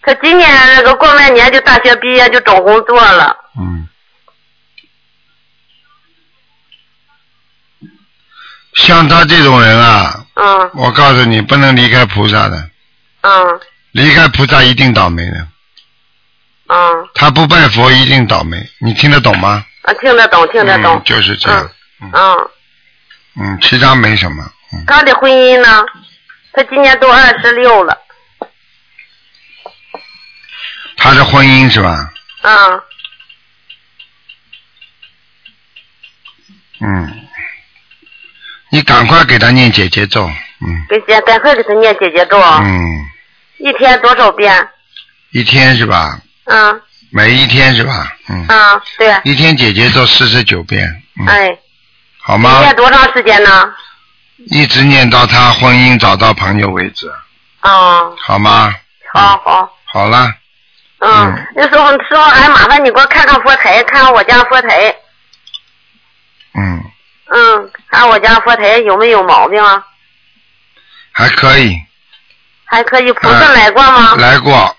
[0.02, 3.36] 他今年那个过完年就大学毕业就找工作了。
[3.56, 3.86] 嗯。
[8.74, 12.70] 像他这种人啊，嗯我告诉你，不能离开菩萨的，
[13.20, 13.60] 嗯
[13.96, 15.48] 离开菩萨一定倒霉的。
[16.68, 19.64] 嗯，他不拜佛一定倒霉，你听得懂吗？
[19.82, 21.02] 啊，听得懂，听得懂嗯。
[21.04, 21.70] 就是这样。
[22.00, 22.12] 嗯，
[23.40, 24.44] 嗯，其他没什么。
[24.74, 25.82] 嗯，他的婚姻呢？
[26.52, 27.98] 他今年都二十六了。
[30.98, 32.12] 他的婚姻是吧？
[32.42, 32.82] 嗯
[36.80, 37.26] 嗯，
[38.70, 40.28] 你赶快给他念姐姐咒。
[40.60, 43.06] 嗯给姐赶快给他念姐姐咒，嗯，
[43.58, 44.68] 一天多少遍？
[45.30, 46.18] 一天是吧？
[46.44, 48.12] 嗯每一天是吧？
[48.28, 51.02] 嗯，嗯，对，一天姐姐做四十九遍。
[51.20, 51.58] 嗯，哎，
[52.18, 52.60] 好吗？
[52.60, 53.74] 念多长时间呢？
[54.50, 57.10] 一直念到他婚姻找到朋友为止，
[57.62, 58.74] 哦，好吗？
[59.14, 60.30] 好好，好了，
[60.98, 64.94] 嗯，那时候师傅还麻烦你给我看看佛台，看看我家佛台，
[66.54, 66.84] 嗯，
[67.32, 69.86] 嗯，看我家佛台有没有毛病啊？
[71.12, 71.80] 还可以。
[72.66, 74.14] 还可以，菩萨来过吗？
[74.16, 74.76] 来过，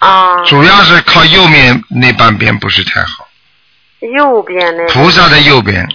[0.00, 3.26] 啊，主要是靠右面那半边不是太好，
[4.00, 5.88] 右边的菩萨的右边，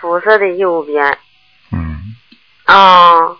[0.00, 1.18] 菩萨的右边，
[1.72, 2.14] 嗯，
[2.64, 3.36] 啊，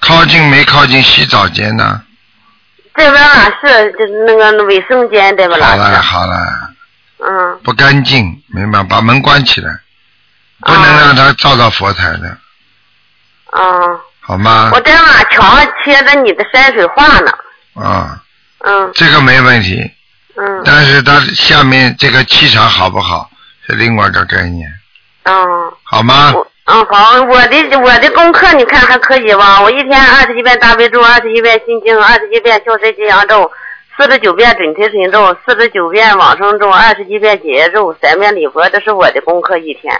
[0.00, 2.02] 靠近没靠近洗澡间呢？
[2.94, 6.02] 这边哪是就是那个卫生间这边哪好了？
[6.02, 6.36] 好了，
[7.18, 8.82] 嗯，不干净，明白？
[8.84, 9.80] 把门关起来，
[10.60, 12.38] 不能让它照到佛台的，
[13.50, 13.62] 啊，
[14.26, 14.70] 好吗？
[14.72, 17.30] 我在马桥上贴着你的山水画呢，
[17.74, 18.22] 啊，
[18.64, 18.90] 嗯。
[18.94, 19.78] 这个没问题，
[20.36, 20.62] 嗯。
[20.64, 23.28] 但是它下面这个气场好不好
[23.66, 24.68] 是另外一个概念，
[25.24, 25.34] 嗯。
[25.82, 26.32] 好吗？
[26.66, 29.60] 嗯，好，我的我的功课你看还可以吧？
[29.60, 33.52] 我一天二十一遍大悲咒，二十一遍心经，二十一遍消灾吉祥咒，
[33.98, 39.94] 四十九遍准提神咒，四十九遍往生咒，二十一遍解结咒，三遍礼佛，这是我的功课一天，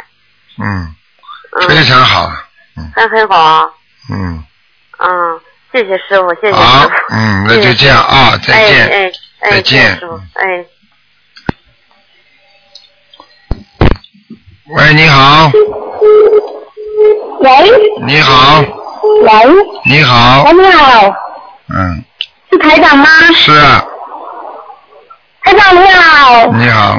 [0.58, 0.88] 嗯，
[1.52, 2.32] 嗯，非常好，
[2.96, 3.68] 还很好啊，
[4.10, 4.44] 嗯，
[4.98, 5.40] 嗯，
[5.72, 8.86] 谢谢师傅，谢谢师好傅，，嗯，那就这样啊，再见。
[8.86, 10.64] 哎哎哎，再见谢谢师傅，哎。
[14.66, 15.50] 喂，你好，
[17.40, 17.50] 喂。
[18.06, 19.30] 你好，喂，
[19.84, 20.42] 你好。
[20.44, 21.14] 喂，，你好，
[21.68, 22.04] 嗯，
[22.50, 23.06] 是台长吗？
[23.34, 23.84] 是啊，
[25.42, 26.98] 台长你好，你好，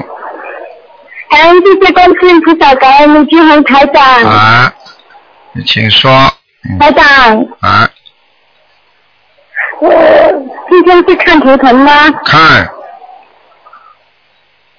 [1.30, 4.74] 感恩谢谢观世音菩萨，感恩卢金红台长，啊，
[5.54, 6.32] 你请说，嗯
[6.80, 7.90] 台长，啊，
[9.80, 9.90] 我
[10.70, 11.92] 今天去看图腾吗？
[12.26, 12.70] 看。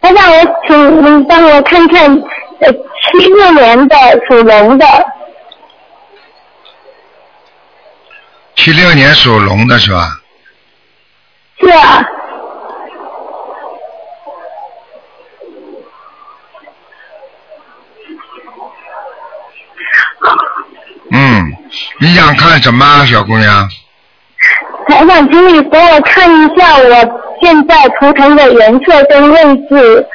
[0.00, 2.04] 台长，我请你帮我看看，
[2.60, 3.96] 呃，七六年的
[4.28, 4.86] 属龙的，
[8.56, 10.20] 七六年属龙的是吧？
[11.58, 12.04] 是啊，
[21.12, 21.56] 嗯，
[22.00, 23.68] 你想看什么，小姑娘？
[24.88, 30.06] 台长，请你给我看一下我现在图腾的颜色跟位置，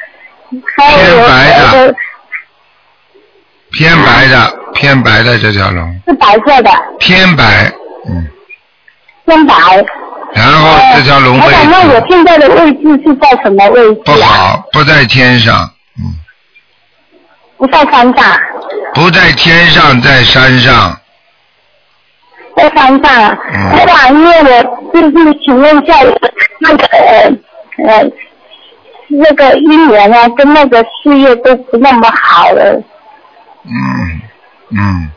[0.76, 1.94] 还有我偏白的。
[3.72, 7.72] 偏白的，偏白的这条龙，是白色的，偏白，
[8.06, 8.28] 嗯，
[9.24, 9.54] 偏白。
[10.34, 14.26] 然后这条龙位台长，那我现在的位置是在什么位置不啊？
[14.26, 16.12] 好，不在天上，嗯。
[17.58, 18.40] 不在山上，
[18.92, 20.98] 不在天上，在山上，
[22.56, 23.38] 在山上。
[23.52, 24.62] 嗯台长，因为我
[24.92, 25.94] 就是请问一下，
[26.60, 27.30] 那个呃
[27.86, 28.10] 呃
[29.08, 32.82] 那个姻缘啊，跟那个事业都不那么好了。
[33.64, 34.20] 嗯
[34.70, 35.10] 嗯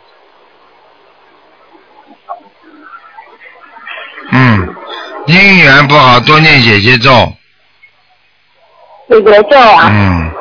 [4.32, 4.76] 嗯，
[5.28, 7.34] 姻缘不好，多念姐姐咒，
[9.10, 9.90] 姐姐咒啊。
[9.90, 10.32] 嗯，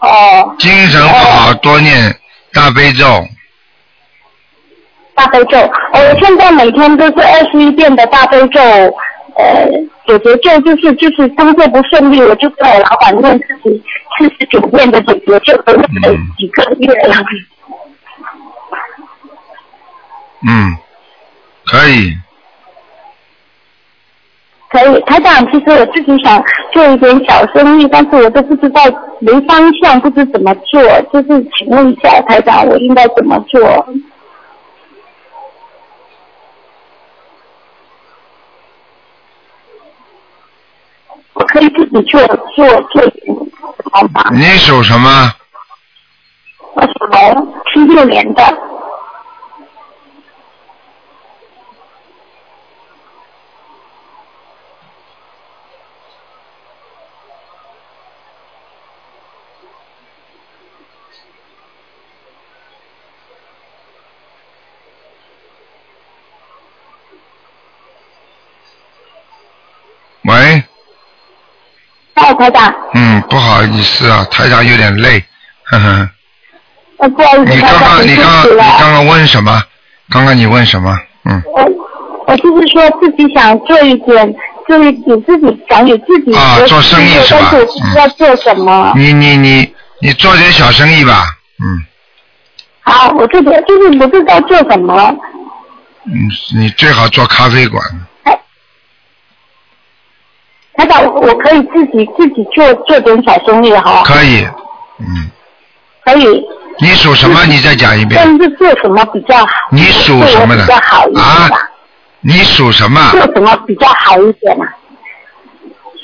[0.00, 2.14] 哦，精神不好，多念
[2.52, 3.04] 大悲咒，
[5.20, 5.58] 大悲咒，
[5.92, 8.58] 呃我现在每天都是二十一遍的大悲咒，
[9.36, 9.68] 呃，
[10.06, 13.82] 有节咒就是就是工作不顺利，我就跟我老板念自己
[14.16, 15.74] 四十九遍的解决咒，都
[16.38, 17.14] 几个月了。
[20.48, 20.74] 嗯，
[21.66, 22.16] 可以。
[24.70, 28.80] 可以，台长，其实我自己想做一点小生意，但是我都不知道
[29.18, 30.80] 没方向，不知怎么做，
[31.12, 33.60] 就是请问一下台长，我应该怎么做？
[41.32, 42.20] 我可以自己做
[42.54, 43.36] 做做点
[43.92, 44.24] 好吗？
[44.32, 45.34] 你属什么？
[46.74, 48.42] 我属龙，七六年的。
[70.22, 70.62] 喂，
[72.14, 75.22] 哎，台长，嗯，不好意思啊，台长有点累，
[75.64, 76.08] 呵呵。
[76.96, 78.64] 呃，不好意思，你刚刚你很辛苦了。
[78.64, 79.62] 刚你刚刚问什么？
[80.08, 80.98] 刚刚你问什么？
[81.26, 81.62] 嗯，我
[82.26, 84.34] 我就是说自己想做一点，
[84.66, 88.94] 就是给自己想给自己啊做生意是吧但是我不知道做什么。
[88.96, 91.26] 你你你你做点小生意吧，
[91.62, 91.84] 嗯
[92.80, 95.14] 好，我这边就是不知道做什么。
[96.06, 97.84] 嗯，你最好做咖啡馆，
[100.80, 104.42] 台长，我我可以自己自己做做点小生意哈，可以，
[104.98, 105.30] 嗯，
[106.04, 106.42] 可以。
[106.78, 107.44] 你属什么？
[107.44, 109.46] 你再讲一遍但，是做什么比较好？
[109.70, 111.68] 你属什么的比较好一点啊吧？
[112.20, 113.10] 你属什么？
[113.10, 114.64] 做什么比较好一点啊？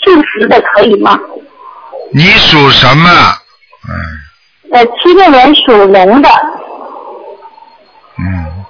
[0.05, 1.19] 素食的可以吗？
[2.13, 3.11] 你属什么？
[3.89, 3.95] 嗯
[4.73, 6.29] 呃，七六年属龙的，
[8.19, 8.65] 嗯，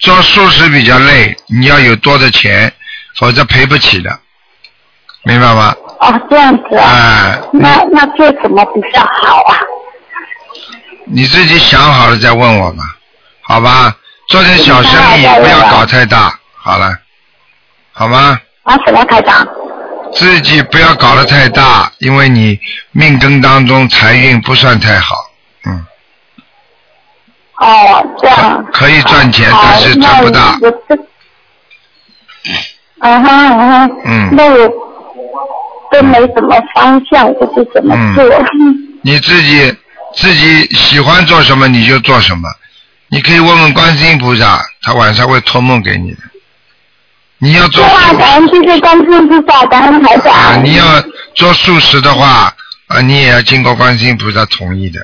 [0.00, 2.70] 做素食比较累，你要有多的钱，
[3.16, 4.10] 否则赔不起的，
[5.26, 5.74] 明白吗？
[5.98, 6.88] 哦，这样子啊。
[6.88, 9.58] 哎，那那做什么比较好啊？
[11.06, 12.78] 你自己想好了再问我吧，
[13.42, 13.92] 好吧？
[14.28, 16.96] 做点小生意，嗯不要搞太大，好了，
[17.92, 18.38] 好吗？
[18.62, 19.44] 啊，什么太大？
[20.14, 22.58] 自己不要搞得太大，因为你
[22.92, 25.16] 命根当中财运不算太好，
[25.66, 25.86] 嗯，
[27.58, 28.64] 哦，这样。
[28.72, 30.56] 可以赚钱，好但是赚不大。
[30.60, 30.96] 那我这，
[33.00, 34.02] 嗯哼嗯哼。
[34.04, 34.85] 嗯那我
[35.96, 38.24] 都没什么方向，不知怎么做。
[39.02, 39.74] 你自己
[40.14, 42.48] 自己喜欢做什么你就做什么，
[43.08, 46.18] 你可以问问观世音菩萨，他晚上会托梦给你的。
[47.38, 50.32] 你要做对啊，感恩谢谢观世音菩萨，感恩台长。
[50.32, 50.84] 啊，你要
[51.34, 52.52] 做素食的话，
[52.88, 55.00] 啊，你也要经过观世音菩萨同意的，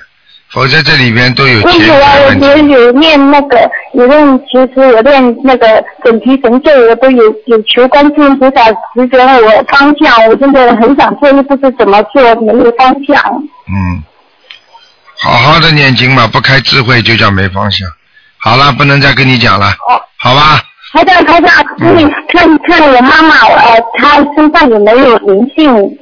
[0.53, 2.47] 否则这里边都有钱不是啊，我财问题。
[2.47, 13.17] 也有念那个，有念，其实我念那个准提神咒，我都有有求观世音菩萨指点我方向，我真的很想做，又不知怎么做，没有方向。
[13.69, 14.03] 嗯，
[15.19, 17.88] 好好的念经嘛，不开智慧就叫没方向。
[18.37, 20.61] 好了，不能再跟你讲了，哦，好吧？
[20.93, 21.65] 台长，台长，
[21.97, 25.99] 你看看我妈妈，呃，她身上有没有灵性？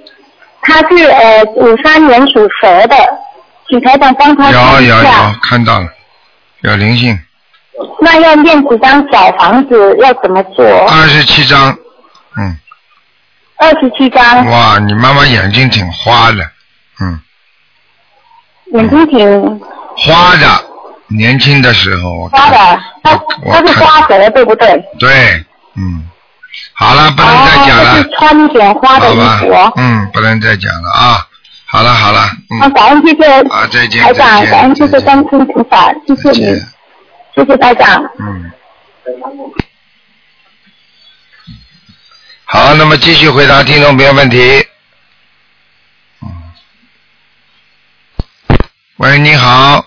[0.63, 2.97] 她是呃五三年属蛇的，
[3.71, 5.87] 请台长帮他有有有下。，看到了，
[6.63, 7.17] 有灵性，
[8.01, 9.97] 那要念几张小房子？
[10.03, 10.67] 要怎么做？
[10.89, 11.71] 二十七张，
[12.37, 12.59] 嗯，
[13.59, 16.51] 二十七张，哇，你妈妈眼睛挺花的，
[17.01, 17.21] 嗯，
[18.75, 19.61] 眼睛挺
[19.97, 20.47] 花的，
[21.07, 23.13] 年轻的时候花的，她
[23.67, 23.87] 是看。
[23.87, 24.69] 花蛇，对不对？
[24.99, 25.45] 对，
[25.77, 26.09] 嗯，
[26.75, 31.27] 好了，不能再讲哦，了就是，穿一点花的衣好吧服哦。，嗯，不能再讲了啊，
[31.71, 36.69] 好了好了，啊，嗯，感恩谢谢啊，再见台长感恩谢谢再见观世音菩萨，谢谢你再见，，
[37.37, 38.03] 谢谢台长。
[38.19, 38.51] 嗯。
[42.45, 44.67] 好，那么继续回答听众朋友问题。
[46.23, 46.53] 嗯。
[48.97, 49.87] 喂，你好。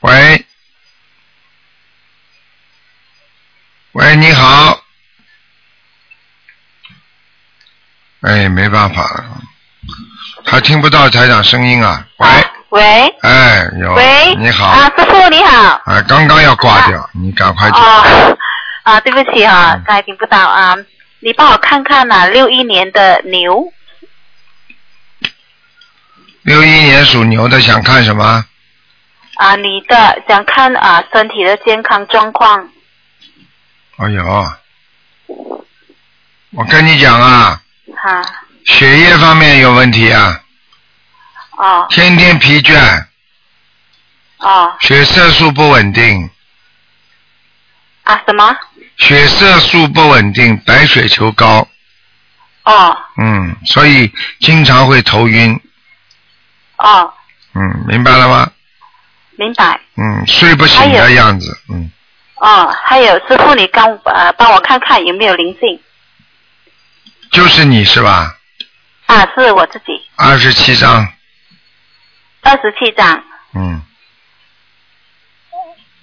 [0.00, 0.44] 喂。
[3.92, 4.82] 喂，你好。
[8.22, 9.42] 哎，没办法了，
[10.44, 12.06] 他听不到台长声音啊。
[12.18, 12.28] 喂，
[12.70, 12.82] 喂，
[13.22, 13.94] 哎，有。
[13.94, 14.66] 喂，你好。
[14.66, 15.80] 啊，师傅你好。
[15.84, 17.80] 啊，刚刚要挂掉，你赶快讲。
[17.80, 18.38] 哦，
[18.84, 20.76] 啊，对不起哈、嗯刚才听不到啊，
[21.20, 23.72] 你帮我看看呐、六一年的牛
[26.42, 28.44] 六一年属牛的想看什么？
[29.36, 32.68] 啊，你的想看啊身体的健康状况
[33.96, 34.24] 哎呦，
[36.52, 37.60] 我跟你讲啊，
[37.96, 38.22] 哈、
[38.64, 40.40] 血液方面有问题啊，
[41.56, 41.86] 啊。
[41.88, 42.76] 天天疲倦，
[44.38, 44.76] 啊。
[44.80, 46.30] 血色素不稳定，
[48.04, 48.56] 啊什么？
[48.98, 51.66] 血色素不稳定，白血球高，
[52.64, 52.96] 哦。
[53.18, 55.60] 嗯，所以经常会头晕，
[56.78, 57.12] 哦，
[57.54, 58.50] 嗯，明白了吗？
[59.36, 59.80] 明白。
[59.96, 61.90] 嗯，睡不醒的样子，嗯，
[62.36, 65.80] 哦，还有师傅，你刚呃帮我看看有没有灵性。
[67.30, 68.36] 就是你是吧？
[69.12, 69.28] 啊？
[69.36, 71.06] 是我自己，二十七张，
[72.42, 73.22] 二十七张，
[73.54, 73.82] 嗯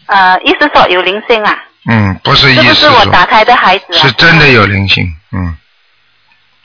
[0.07, 1.63] 呃，意思说有灵性啊？
[1.87, 3.99] 嗯，不是是不是意思说，我打胎的孩子啊？
[3.99, 5.57] 是真的有灵性，嗯，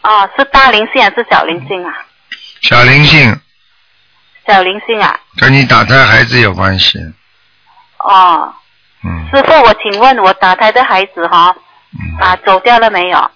[0.03, 1.93] 哦，是大灵性还是小灵性啊？
[2.63, 3.41] 小灵性
[4.47, 5.19] 小灵性啊？
[5.39, 6.99] 跟你打胎孩子有关系，
[7.99, 8.55] 哦，
[9.05, 11.55] 嗯，师傅，我请问我打胎的孩子哈、
[12.21, 13.31] 啊走掉了没有？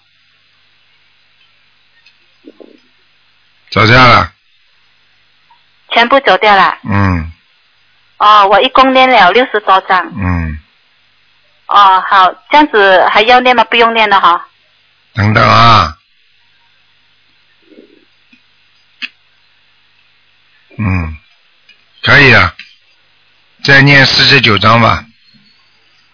[3.69, 4.31] 走掉了，
[5.91, 6.77] 全部走掉了。
[6.83, 7.31] 嗯
[8.17, 10.05] 哦，我一共念了六十多张。
[10.17, 10.59] 嗯，
[11.67, 13.63] 哦，好，这样子还要念吗？
[13.65, 14.47] 不用念了哈。
[15.13, 15.97] 等等啊，
[20.77, 21.17] 嗯，
[22.03, 22.53] 可以啊，
[23.63, 25.05] 再念四十九章吧，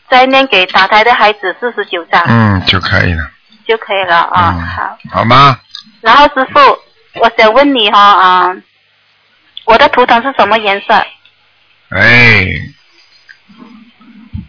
[0.10, 3.32] 再念给打胎的孩子四十九张、嗯，就可以了，
[3.68, 5.60] 就可以了啊、嗯好，好吗？
[6.02, 6.60] 然后师傅，
[7.16, 8.56] 我想问你哈啊、
[9.66, 10.94] 我的图腾是什么颜色？
[11.90, 12.46] 哎，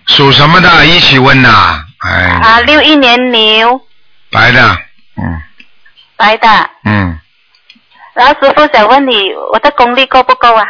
[0.07, 0.87] 属什么的？
[0.87, 2.11] 一起问呐、哎，
[2.43, 3.81] 啊，六一年牛，
[4.31, 4.79] 白的，
[5.17, 5.43] 嗯
[6.17, 6.71] 白的。
[6.85, 7.19] 嗯，
[8.15, 10.65] 然后师傅想问你，我的功力够不够啊？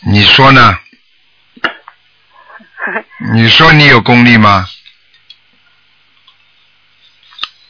[0.00, 0.78] 你说呢？
[3.32, 4.68] 你说你有功力吗？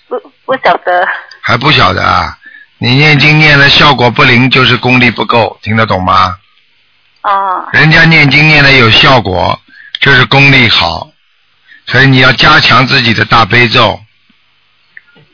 [0.08, 1.06] 不不晓得。
[1.42, 2.38] 还不晓得啊？
[2.82, 6.34] 你念经念的效果不灵，就是功力不够，听得懂吗？
[7.22, 9.60] 哦人家念经念的有效果，
[10.00, 11.10] 就是功力好，
[11.86, 14.00] 所以你要加强自己的大悲咒，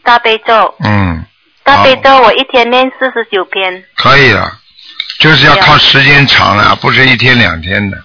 [0.02, 1.24] 大悲咒，嗯，
[1.62, 3.84] 大悲咒我一天念四十九篇。
[3.94, 4.58] 可以了，
[5.20, 7.96] 就是要靠时间长啊，不是一天两天的，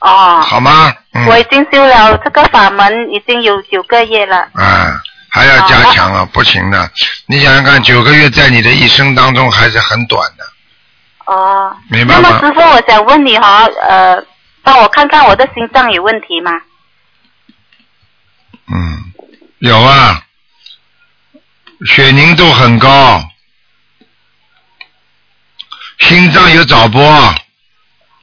[0.00, 0.40] 哦。
[0.40, 0.92] 好吗？
[1.12, 4.48] 嗯，我已经修了这个法门已经有九个月了。
[4.54, 6.90] 啊，还要加强啊，不行的。
[7.26, 10.44] 你想想看，九个月在你的一生当中还是很短的，
[11.26, 11.76] 哦。
[11.88, 12.22] 明白吗？
[12.22, 14.24] 那么师傅，我想问你哈，呃，
[14.62, 16.50] 帮我看看我的心脏有问题吗？
[18.72, 19.12] 嗯，
[19.58, 20.22] 有啊，
[21.86, 23.22] 血凝度很高，
[25.98, 27.02] 心脏有早搏，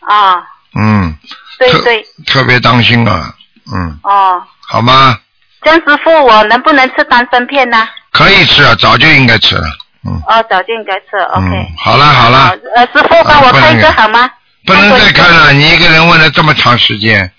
[0.02, 1.18] 啊，嗯，
[1.60, 3.34] 特对对，特别当心啊，
[3.74, 4.44] 嗯，哦。
[4.70, 5.20] 好吗？
[5.68, 7.86] 这样师傅，我能不能吃丹参片呢？
[8.14, 9.68] 可以吃啊，早就应该吃了，
[10.06, 11.46] 嗯哦，早就应该吃，OK。
[11.46, 14.32] 嗯，好了好了，呃，师傅帮我看一个好吗？
[14.66, 17.30] 不能再看了，你一个人问了这么长时间，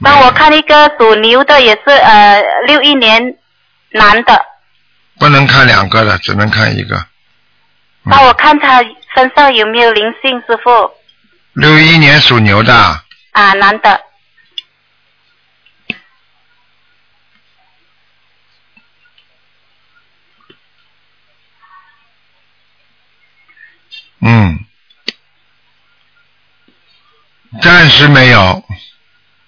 [0.00, 3.34] 帮我看一个属牛的，也是呃六一年
[3.90, 4.40] 男的，
[5.18, 6.96] 不能看两个的，只能看一个。
[6.96, 8.84] 嗯帮我看他
[9.16, 10.70] 身上有没有灵性，师傅
[11.54, 12.72] 六一年属牛的，
[13.32, 14.00] 啊，男的。
[24.26, 24.58] 嗯，
[27.60, 28.64] 暂时没有，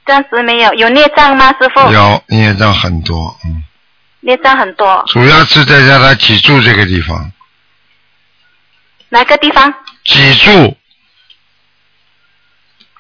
[0.05, 1.91] 暂时没有，有孽障吗，师傅？
[1.91, 3.65] 有孽障很多，嗯，
[4.21, 7.33] 孽障很多，主要是在让他脊柱这个地方，
[9.09, 9.73] 哪个地方？
[10.05, 10.77] 脊柱。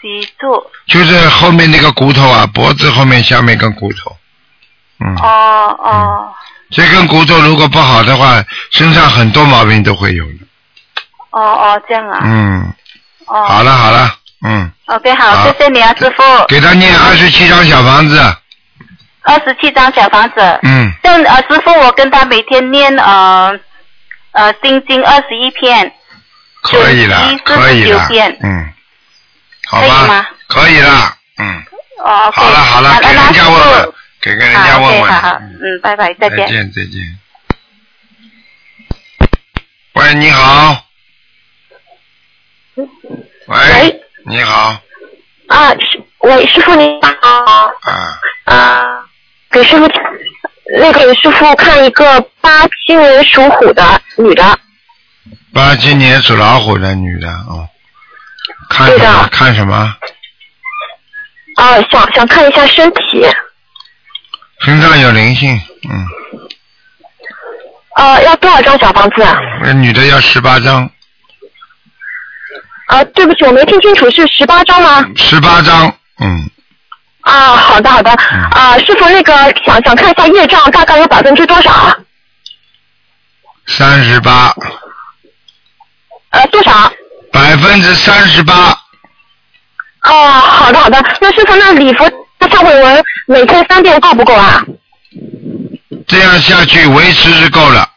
[0.00, 0.70] 脊柱。
[0.86, 4.16] 就是后面那个骨头啊，脖子后面下面一根骨头，
[5.00, 6.34] 嗯，哦哦。
[6.70, 10.35] 这根骨头如果不好的话，身上很多毛病都会有的，
[11.36, 12.20] 哦哦，这样啊。
[12.24, 12.74] 嗯，
[13.26, 13.44] 哦。
[13.44, 16.22] 好了好了，嗯，OK，好，好谢谢你啊，师傅。
[16.48, 18.18] 给他念二十七张小房子，
[19.20, 20.40] 二十七张小房子。
[20.62, 23.52] 嗯，这样呃，师傅，我跟他每天念呃
[24.32, 25.92] 呃心经二十一篇，
[26.62, 28.08] 可以了可以了
[28.42, 28.72] 嗯，
[29.68, 31.62] 好可以吧吗，可以了，嗯，
[32.02, 32.30] 哦。
[32.32, 33.92] 好了好了，那给人家问问，
[34.22, 36.46] 给给人家好问好，嗯，拜拜，再再。
[36.46, 37.18] 见再见。
[39.92, 40.85] 喂，你好。
[42.76, 44.78] 喂，你好，
[45.48, 47.72] 啊，师喂，师傅你好。
[47.80, 48.84] 啊，啊，
[49.50, 49.88] 给师傅
[50.78, 54.58] 那个给师傅看一个八七年属虎的女的，
[55.54, 57.66] 八七年属老虎的女的哦，
[58.68, 59.28] 看什么？
[59.32, 59.96] 看什么？
[61.56, 63.26] 啊，想想看一下身体，
[64.60, 65.58] 身上有灵性，
[65.88, 66.06] 嗯，
[67.96, 69.34] 呃，要多少张小房子啊？
[69.62, 70.90] 那女的要十八张，
[72.86, 75.04] 啊，对不起，我没听清楚，是十八张吗？
[75.16, 76.48] 十八张，嗯，
[77.22, 79.32] 啊，好的好的，啊，师傅那个
[79.64, 81.96] 想想看一下业障大概有百分之多少啊？
[83.66, 84.54] 三十八，
[86.30, 86.92] 呃，多少？
[87.32, 88.54] 百分之三十八，
[90.02, 94.64] 哦，好的好的，那师傅那礼佛大那忏悔文每天三遍够不够啊？
[96.06, 97.88] 这样下去维持是够了，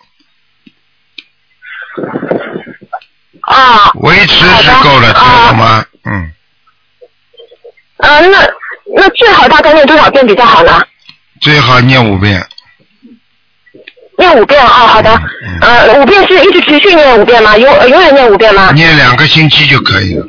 [3.49, 5.83] 啊，维持是够了，听得懂吗？
[6.05, 6.31] 嗯，
[7.97, 8.47] 啊，那
[8.95, 10.79] 那最好大概念多少遍比较好呢？
[11.41, 12.45] 最好念五遍。
[14.19, 15.19] 念五遍啊，好的。
[15.61, 17.57] 呃，五遍是一直持续念五遍吗？
[17.57, 18.71] 永呃永远念五遍吗？
[18.71, 20.27] 念两个星期就可以了。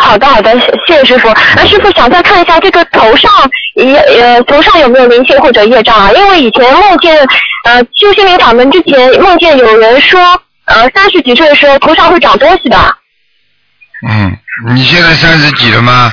[0.00, 1.28] 好的，好的，谢谢谢师傅。
[1.54, 3.30] 那师傅想再看一下这个头上
[3.76, 6.10] 也呃头上有没有灵性或者业障啊？
[6.12, 7.16] 因为以前梦见
[7.64, 10.18] 呃修心灵法门之前梦见有人说
[10.64, 12.96] 呃三十几岁的时候头上会长东西的，
[14.08, 14.36] 嗯，
[14.74, 16.12] 你现在三十几了吗？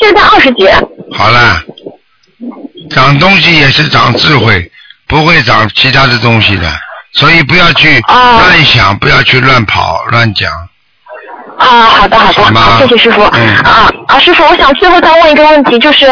[0.00, 0.68] 现在二十几。
[1.16, 1.62] 好了，
[2.90, 4.70] 长东西也是长智慧，
[5.06, 6.68] 不会长其他的东西的，
[7.12, 10.50] 所以不要去乱想，不要去乱跑乱讲。
[11.56, 13.22] 啊，好的好的，好，谢谢师傅。
[13.22, 16.06] 嗯啊啊，师傅，我想最后再问一个问题，就是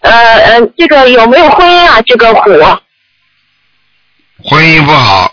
[0.00, 2.02] 呃呃这个有没有婚姻啊？
[2.02, 2.50] 这个虎，
[4.42, 5.32] 婚姻不好，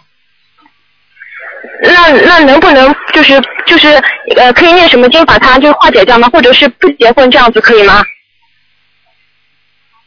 [1.83, 3.87] 那那能不能就是就是
[4.35, 6.29] 呃可以念什么经把它就化解掉吗？
[6.29, 8.03] 或者是不结婚这样子可以吗？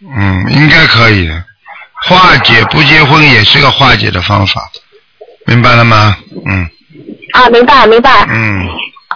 [0.03, 1.45] 嗯，应该可以的。
[2.03, 4.71] 化解不结婚也是个化解的方法，
[5.47, 6.17] 明白了吗？
[6.47, 6.69] 嗯
[7.35, 8.27] 啊，明白明白。
[8.29, 8.67] 嗯，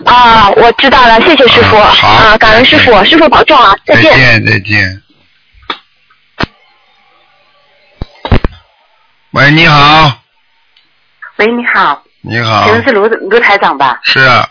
[0.05, 1.79] 啊，我知道了，谢谢师傅。
[1.79, 4.13] 好啊，感恩师傅，师傅保重啊，再再见。
[4.19, 5.03] 见再见。
[9.31, 10.19] 喂，你好，
[11.39, 14.01] 喂，你好，你好请，问是卢卢台长吧？
[14.03, 14.49] 是啊，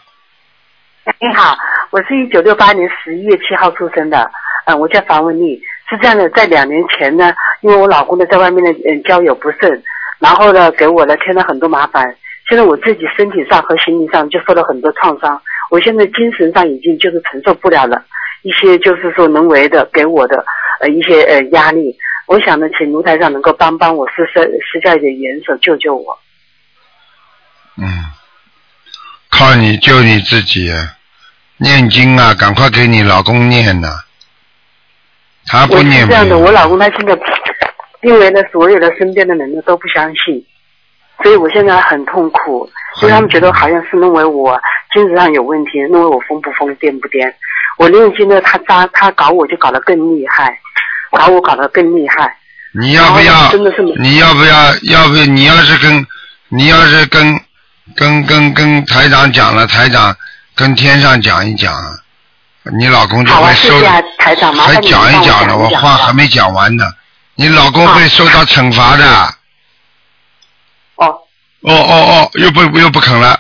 [1.19, 1.57] 你好，
[1.89, 4.29] 我是一九六八年十一月七号出生的，
[4.67, 5.59] 嗯，我叫房文丽。
[5.89, 9.83] 是这样的，在两年前呢，因为我老公呢在外面的嗯交友不慎，
[10.19, 12.15] 然后呢给我呢添了很多麻烦。
[12.47, 17.99] 现在我自己身体上和心理上就受了很多创伤，我现在精神上已经就是承受不了了，
[18.43, 20.45] 一些就是说人为的给我的
[20.79, 21.97] 呃一些呃压力。
[22.27, 26.15] 我想呢，请卢台长能够帮帮我，施施施下一点援手，救救我。
[27.77, 28.05] 嗯，
[29.29, 30.71] 靠你救你自己，
[31.57, 33.87] 念经啊，赶快给你老公念呐、
[35.47, 37.17] 他不念是这样的，我老公他现在
[38.01, 40.45] 因为呢，所有的身边的人呢都不相信，
[41.23, 42.69] 所以我现在很痛苦，
[43.01, 44.59] 因为他们觉得好像是认为我
[44.93, 47.33] 精神上有问题，认为我疯不疯、癫不癫。
[47.79, 50.59] 我念经呢，他扎他搞我就搞得更厉害，
[51.11, 52.37] 搞我搞得更厉害。
[52.75, 53.81] 你要不要真的是？
[53.99, 54.75] 你要不要？
[54.83, 56.05] 要不你要是跟
[56.49, 57.39] 你要是跟
[57.95, 60.15] 跟跟跟台长讲了，台长
[60.55, 61.73] 跟天上讲一讲，
[62.79, 66.85] 你老公就会收谢谢啊，台长，麻还讲一讲呢，我讲话还没讲完呢。
[67.35, 69.05] 你老公会受到惩罚的。
[70.95, 71.07] 哦。
[71.61, 71.93] 哦哦
[72.31, 73.39] 哦，又不又不肯了。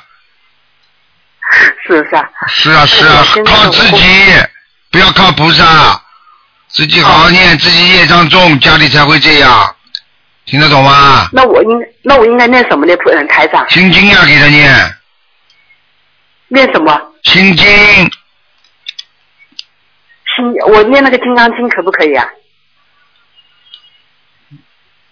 [1.85, 2.29] 是不是啊。
[2.47, 4.03] 是啊是啊靠自己，
[4.89, 6.01] 不要靠菩萨，
[6.69, 9.75] 自己好好念，自己业障重，家里才会这样，
[10.45, 11.29] 听得懂吗？
[11.31, 11.69] 那我应
[12.01, 12.93] 那我应该念什么呢？
[13.11, 13.67] 嗯，台长。
[13.69, 14.95] 心经要给他念，
[16.49, 16.99] 念什么？
[17.23, 17.65] 心经
[20.35, 22.27] 心，我念那个《金刚经》可不可以啊？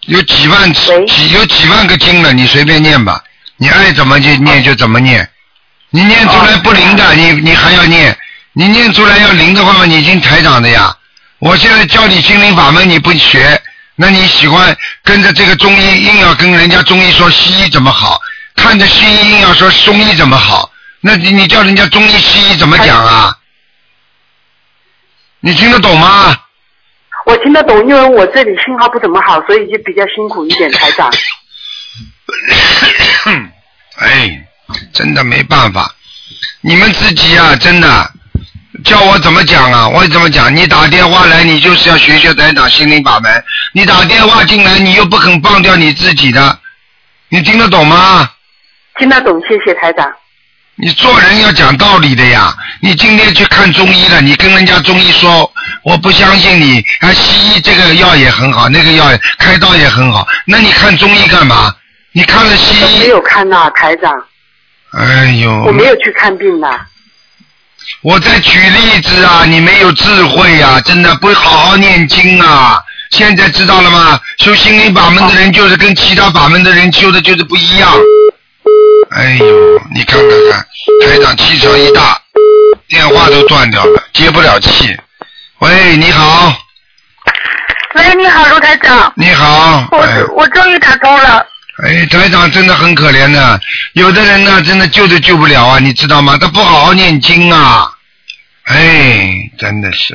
[0.08, 3.24] 有几万几有几万个经了，你随便念吧，
[3.58, 5.30] 你爱怎么就念就怎么念，
[5.92, 8.18] 你念出来不灵的，你你还要念，
[8.54, 10.98] 你念出来要灵的话嘛，你听台长的呀。
[11.40, 13.62] 我现在教你心灵法门，你不学，
[14.02, 18.20] 那你喜欢跟着这个中医，硬要跟人家中医说西医怎么好，
[18.56, 20.72] 看着西医硬要说中医怎么好，
[21.02, 23.38] 那你你叫人家中医西医怎么讲啊？
[25.42, 26.36] 你听得懂吗？
[27.28, 31.14] 我听得懂，因为我这里信号不怎么好，所以就比较辛苦一点，台长。
[33.98, 34.48] 哎，
[34.94, 35.94] 真的没办法，
[36.62, 38.12] 你们自己啊，真的
[38.84, 39.88] 叫我怎么讲啊？
[39.88, 40.54] 我怎么讲？
[40.56, 43.44] 你打电话来，你就是要学学台长心灵法门。
[43.74, 46.58] 你打电话进来，你又不肯放掉你自己的，
[47.30, 48.30] 你听得懂吗？
[48.98, 50.10] 听得懂，谢谢台长。
[50.76, 52.56] 你做人要讲道理的呀！
[52.80, 55.52] 你今天去看中医了，你跟人家中医说
[55.84, 59.06] 我不相信你啊，西医这个药也很好，那个药
[59.38, 61.76] 开刀也很好，那你看中医干嘛？
[62.14, 63.00] 你看了西医？
[63.00, 64.12] 没有看呐、台长，
[64.98, 65.52] 哎呦！
[65.66, 66.80] 我没有去看病呐、
[68.02, 72.82] 我在举例子啊，你没有智慧呀、真的不好好念经啊！
[73.12, 74.20] 现在知道了吗？
[74.40, 77.92] 修心灵法门的人就是跟其他法门的人修的就是不一样。
[79.12, 80.66] 哎呦，你看看看，
[81.06, 82.18] 台长气场一大，
[82.88, 84.98] 电话都断掉了，接不了气。
[85.60, 86.56] 喂，你好，
[87.96, 89.14] 喂，你好，卢台长。
[89.16, 91.46] 你好，我、哎我终于打通了。
[91.84, 93.60] 哎，台长真的很可怜的，
[93.94, 96.38] 有的人呢，真的救都救不了啊，你知道吗？
[96.40, 97.92] 他不好好念经啊，
[98.66, 100.14] 哎，真的是，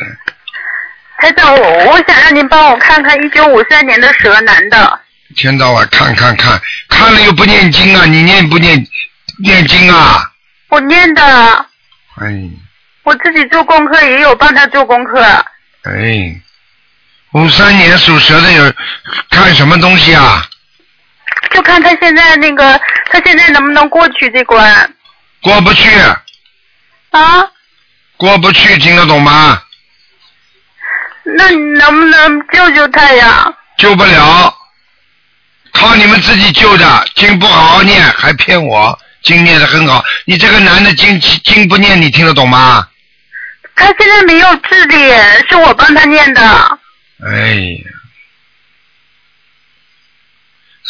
[1.21, 8.05] 台长，我我想让您帮我看看一九五三年的蛇男的，一天到晚看看看，看了又不念经啊！
[8.07, 8.87] 你念不念
[9.43, 10.31] 念经啊？
[10.69, 11.67] 我念的，
[12.21, 12.49] 哎
[13.03, 15.21] 我自己做功课也有帮他做功课。
[15.83, 16.41] 哎，
[17.33, 18.73] 五三年属蛇的有
[19.31, 20.47] 看什么东西啊？
[21.53, 22.81] 就看他现在那个，
[23.11, 24.95] 他现在能不能过去这关
[25.43, 25.89] 过不去，
[27.11, 27.49] 啊？
[28.17, 29.63] 过不去，听得懂吗？
[31.37, 33.53] 那你能不能救救他呀？
[33.79, 34.55] 救不了，
[35.73, 40.05] 靠你们自己救的，经不好好念，还骗我，经念的很好。
[40.25, 42.89] 你这个男的经经不念，你听得懂吗？
[43.75, 44.97] 他现在没有智力，
[45.51, 46.79] 是我帮他念的。
[47.27, 47.91] 哎呀，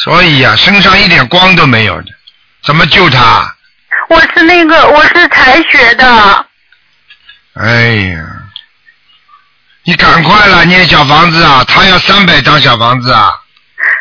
[0.06, 2.06] 所以呀、身上一点光都没有的，
[2.62, 3.52] 怎么救他？
[4.08, 6.46] 我是那个，我是才学的。
[7.54, 8.24] 哎呀，
[9.82, 11.64] 你赶快了，念小房子啊！
[11.66, 13.32] 他要三百张小房子啊！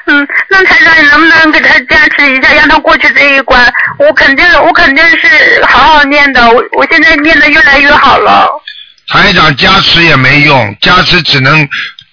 [0.05, 3.73] 嗯，那台长，你能不能给他加持一下，让他过去这一关？
[3.97, 6.47] 我肯定，我肯定是好好念的。
[6.51, 8.47] 我我现在念的越来越好了。
[9.07, 11.67] 台长加持也没用，加持只能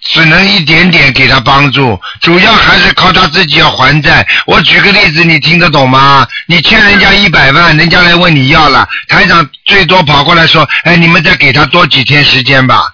[0.05, 4.25] 只能一点点给他帮助，主要还是靠他自己要还债。
[4.45, 6.27] 我举个例子，你听得懂吗？
[6.45, 12.87] 你欠人家一百万，人家来问你要了，台长最多跑过来说：“哎，你们再给他多几天时间吧。”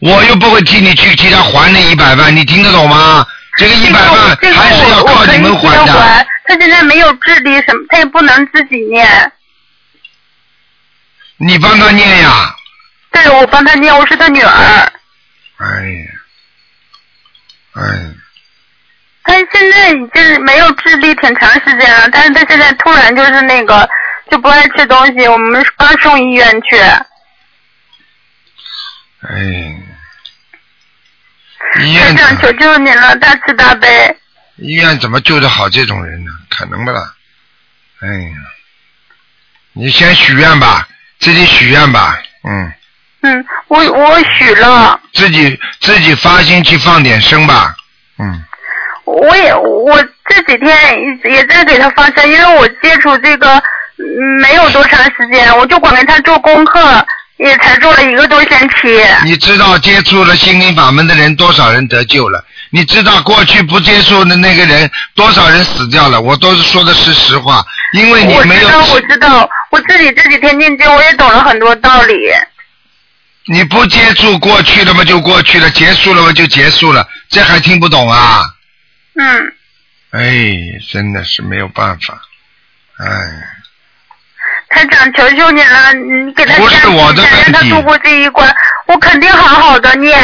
[0.00, 3.26] 我又不会替你去替他还那一百万，你听得懂吗？
[3.56, 5.92] 这个一百万还是要靠你们还的。
[5.92, 6.24] 还。
[6.46, 9.32] 他现在没有智力，什么他也不能自己念。
[11.38, 12.54] 你帮他念呀。
[13.10, 14.50] 对，我帮他念，我是他女儿。
[14.50, 16.17] 哎呀，
[17.78, 18.14] 哎，
[19.22, 23.88] 他现在已经没有智力挺长时间了，但是他现在突然就是那个
[24.30, 26.76] 就不爱吃东西，我们刚送医院去。
[29.20, 29.38] 哎，
[31.80, 34.16] 医院长，求求你了，大慈大悲。
[34.56, 36.32] 医院怎么救得好这种人呢？
[36.50, 37.14] 可能不啦？
[38.00, 38.36] 哎呀，
[39.72, 40.88] 你先许愿吧，
[41.20, 42.72] 自己许愿吧，嗯，
[43.22, 47.74] 嗯，我我许了，自己自己发心去放点声吧，
[48.18, 48.44] 嗯，
[49.04, 50.68] 我也我这几天
[51.24, 53.56] 也也在给他放生，因为我接触这个
[53.98, 57.04] 嗯没有多长时间，我就管给他做功课，
[57.38, 59.00] 也才做了一个多星期。
[59.24, 62.44] 你知道接触了心灵法门的人多少人得救了？
[62.70, 66.20] 你知道过去不接触的那个人多少人死掉了？
[66.20, 67.64] 我都是说的是实话，
[67.94, 72.14] 因为你没有我知道，我知道，我自己这几天念经，我也懂了很多道理。
[73.50, 78.42] 你不接触过去了嘛就过去了，结束了嘛就结束了，这还听不懂啊？
[79.14, 79.52] 嗯，
[80.10, 80.54] 哎，
[80.92, 82.20] 真的是没有办法，
[82.98, 83.08] 哎，
[84.68, 88.54] 台长，求求你了，你给他不是我的一下问题让他度过这一关，
[88.86, 90.18] 我肯定好好的念。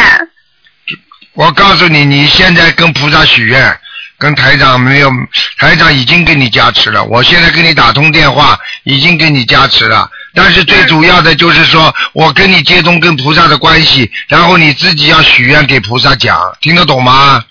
[1.33, 3.81] 我告诉你，你现在跟菩萨许愿，
[4.19, 5.11] 跟台长没有，
[5.59, 7.05] 台长已经给你加持了。
[7.05, 10.11] 我现在给你打通电话，已经给你加持了。
[10.35, 17.45] 但是最主要的就是说，我跟你接通跟菩萨的关系，然后你自己要许愿给菩萨讲，听得懂吗？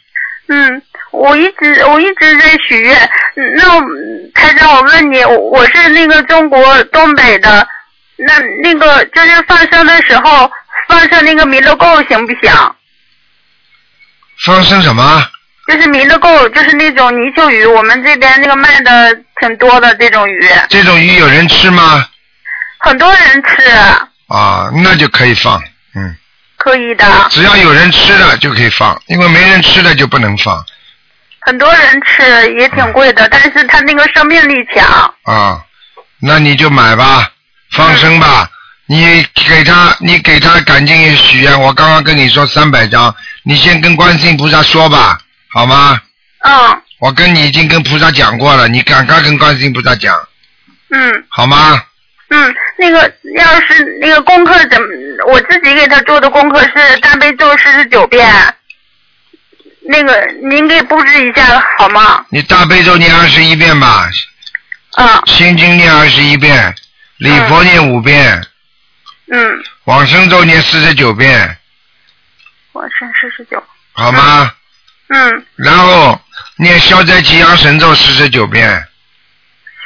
[0.47, 2.97] 嗯，我一直我一直在许愿。
[3.35, 3.81] 嗯那我
[4.33, 7.67] 台长，我问你，我是那个中国东北的，
[8.17, 10.51] 那那个就是放生的时候
[10.87, 12.75] 放生那个弥勒垢行不行？
[14.45, 15.23] 放生什么？
[15.67, 22.05] 就是弥勒垢，就是那种泥鳅鱼，我们这边那个卖的挺多的这种鱼，这种鱼有人吃吗？
[22.79, 23.69] 很多人吃，
[24.27, 25.61] 啊，那就可以放，
[25.95, 26.15] 嗯，
[26.57, 30.63] 可以的，只要有人吃了就可以放，因为没人吃了就不能放
[31.41, 35.13] 很多人吃也挺贵的，但是它那个生命力强。
[35.23, 35.61] 啊。
[36.25, 37.29] 那你就买吧，
[37.71, 38.49] 放生吧。
[38.85, 41.59] 你给他，你给他赶紧许愿。
[41.59, 45.17] 我刚刚跟你说三百张，你先跟观世音菩萨说吧，
[45.53, 46.01] 好吗？
[46.45, 50.17] 嗯我跟你已经跟菩萨讲过了，你赶快跟观世音菩萨讲，
[50.89, 51.83] 嗯好吗？
[52.29, 52.99] 嗯，那个
[53.35, 54.87] 要是那个功课怎么，
[55.27, 58.25] 我自己给他做的功课是大悲咒四十九遍，
[59.81, 62.25] 那个您给布置一下好吗？
[62.29, 64.09] 你大悲咒念二十一遍吧，
[64.95, 66.73] 啊心经念二十一遍，
[67.17, 68.41] 礼佛念五遍，
[69.29, 71.57] 嗯，往生咒念四十九遍，
[72.71, 73.61] 往生四十九。
[73.91, 74.43] 好吗？
[74.43, 74.51] 嗯，
[75.55, 76.19] 然后
[76.57, 78.67] 念消灾吉祥神咒四十九遍，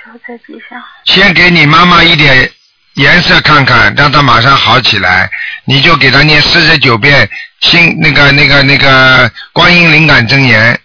[0.06, 0.82] 消灾吉祥。
[1.06, 2.52] 先给你妈妈一点
[2.96, 5.30] 颜色看看，让她马上好起来，
[5.66, 7.30] 你就给她念四十九遍
[7.62, 10.80] 心那个那个那个观音灵感真言，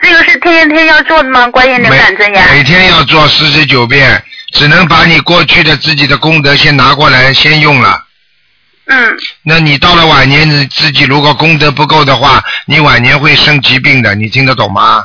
[0.00, 1.46] 这个是天天天要做的吗？
[1.48, 2.48] 观音灵感真言。
[2.50, 4.22] 每天要做四十九遍
[4.52, 8.04] 只能把你过去的自己的功德先拿过来先用了。
[8.86, 9.16] 嗯。
[9.42, 15.04] 那你到了晚年，你自己如果功德不够的话，你晚年会生疾病的，你听得懂吗？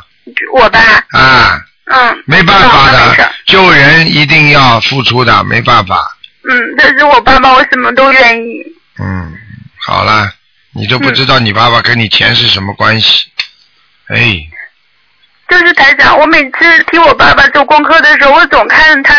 [0.53, 0.79] 我吧。
[1.11, 2.23] 啊，嗯。
[2.25, 6.17] 没办法的，救人一定要付出的，没办法。
[6.49, 8.63] 嗯，但是我爸爸，我什么都愿意。
[8.99, 9.33] 嗯，
[9.85, 10.31] 好了，
[10.73, 13.27] 你都不知道你爸爸跟你钱是什么关系，
[14.07, 14.39] 哎，
[15.49, 19.15] 就是台长，我每次听我爸爸做功课的时候，我总看他，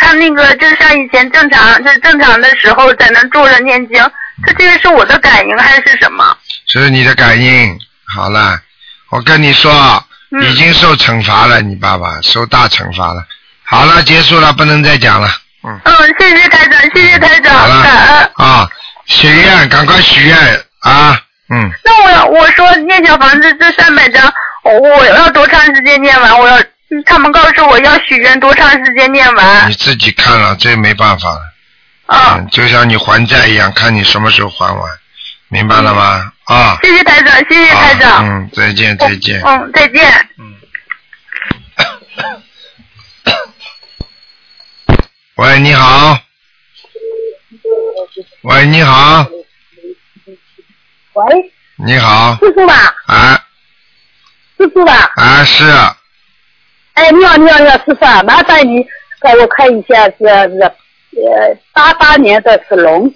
[0.00, 4.02] 他那个就像以前正常，就是正常的时候在那坐着念经，
[4.44, 6.36] 他这个是我的感应还是什么？
[6.66, 7.78] 这是你的感应。
[8.14, 8.58] 好了，
[9.10, 13.24] 我跟你说，嗯已经受惩罚了，你爸爸受大惩罚了。
[13.62, 15.28] 好了，结束了，不能再讲了。
[15.62, 15.78] 嗯，
[16.18, 18.30] 谢谢台长，谢谢台长，感恩。
[18.34, 18.68] 啊，
[19.06, 20.36] 许愿，赶快许愿
[20.80, 21.20] 啊！
[21.52, 24.32] 嗯，那我要我说念小房子这三百张，
[24.64, 26.38] 我我要多长时间念完？
[26.38, 26.56] 我要
[27.06, 29.70] 他们告诉我要许愿多长时间念完？
[29.70, 31.52] 你自己看了，这没办法了。
[32.06, 34.98] 啊、嗯，就像你还债一样，看你什么时候还完，
[35.48, 36.32] 明白了吗？
[36.44, 36.78] 啊。
[36.82, 38.26] 谢谢台长，谢谢台长。
[38.26, 39.40] 嗯，再见，再见。
[39.44, 40.28] 嗯，再见。
[40.38, 40.54] 嗯
[45.36, 46.18] 喂，你好。
[48.42, 49.26] 喂，你好，
[51.12, 53.44] 喂，你好，师傅吧，啊
[54.56, 55.64] 师傅吧，啊是，
[57.00, 58.82] 哎，你好，你好，你好，师傅啊，麻烦你
[59.22, 60.60] 给我看一下是是
[61.16, 63.10] 呃八八年的是龙，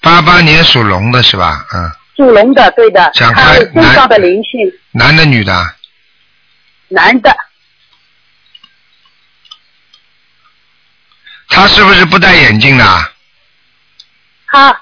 [0.00, 1.66] 八八年属龙的是吧？
[1.74, 4.60] 嗯，属龙的，对的，想他看身上的灵性，
[4.92, 5.52] 男的女的？
[6.86, 7.36] 男的，
[11.48, 12.84] 他是不是不戴眼镜的？
[14.46, 14.80] 他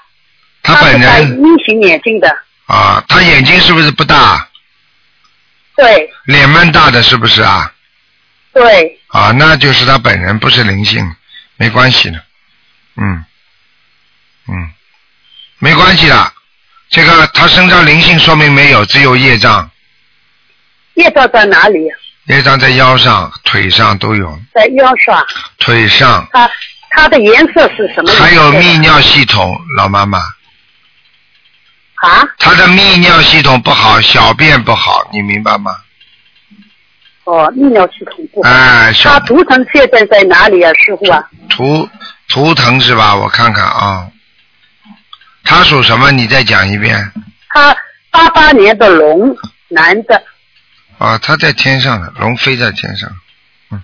[0.61, 2.29] 他本人隐形眼镜的，
[2.67, 4.47] 啊，他眼睛是不是不大？
[5.75, 7.73] 对脸蛮大的是不是啊？
[8.53, 11.15] 对，啊，那就是他本人，不是灵性，
[11.55, 12.23] 没关系的。
[12.97, 13.23] 嗯，
[14.47, 14.71] 嗯，
[15.59, 16.33] 没关系的。
[16.89, 19.69] 这个他身上灵性说明没有，只有业障，
[20.95, 21.79] 业障在哪里？
[22.25, 25.25] 业障在腰上、腿上都有，在腰上，
[25.57, 26.49] 腿上他
[26.89, 28.13] 它的颜色是什么？
[28.13, 30.19] 还有泌尿系统，老妈妈。
[31.95, 32.27] 啊？
[32.37, 35.71] 他的泌尿系统不好，小便不好，你明白吗？
[37.23, 38.49] 哦，泌尿系统不好。
[38.49, 41.29] 哎，小他图腾现在在哪里啊，师傅啊？
[41.49, 41.87] 图
[42.27, 43.15] 图腾是吧？
[43.15, 44.09] 我看看啊，
[45.43, 46.11] 他属什么？
[46.11, 47.11] 你再讲一遍。
[47.49, 47.75] 他
[48.09, 49.35] 八八年的龙，
[49.67, 50.23] 男的，
[50.97, 53.09] 啊，他在天上的，龙飞在天上，
[53.69, 53.83] 嗯，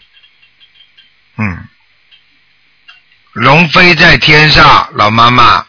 [1.37, 1.67] 嗯，
[3.33, 5.65] 龙飞在天上，老妈妈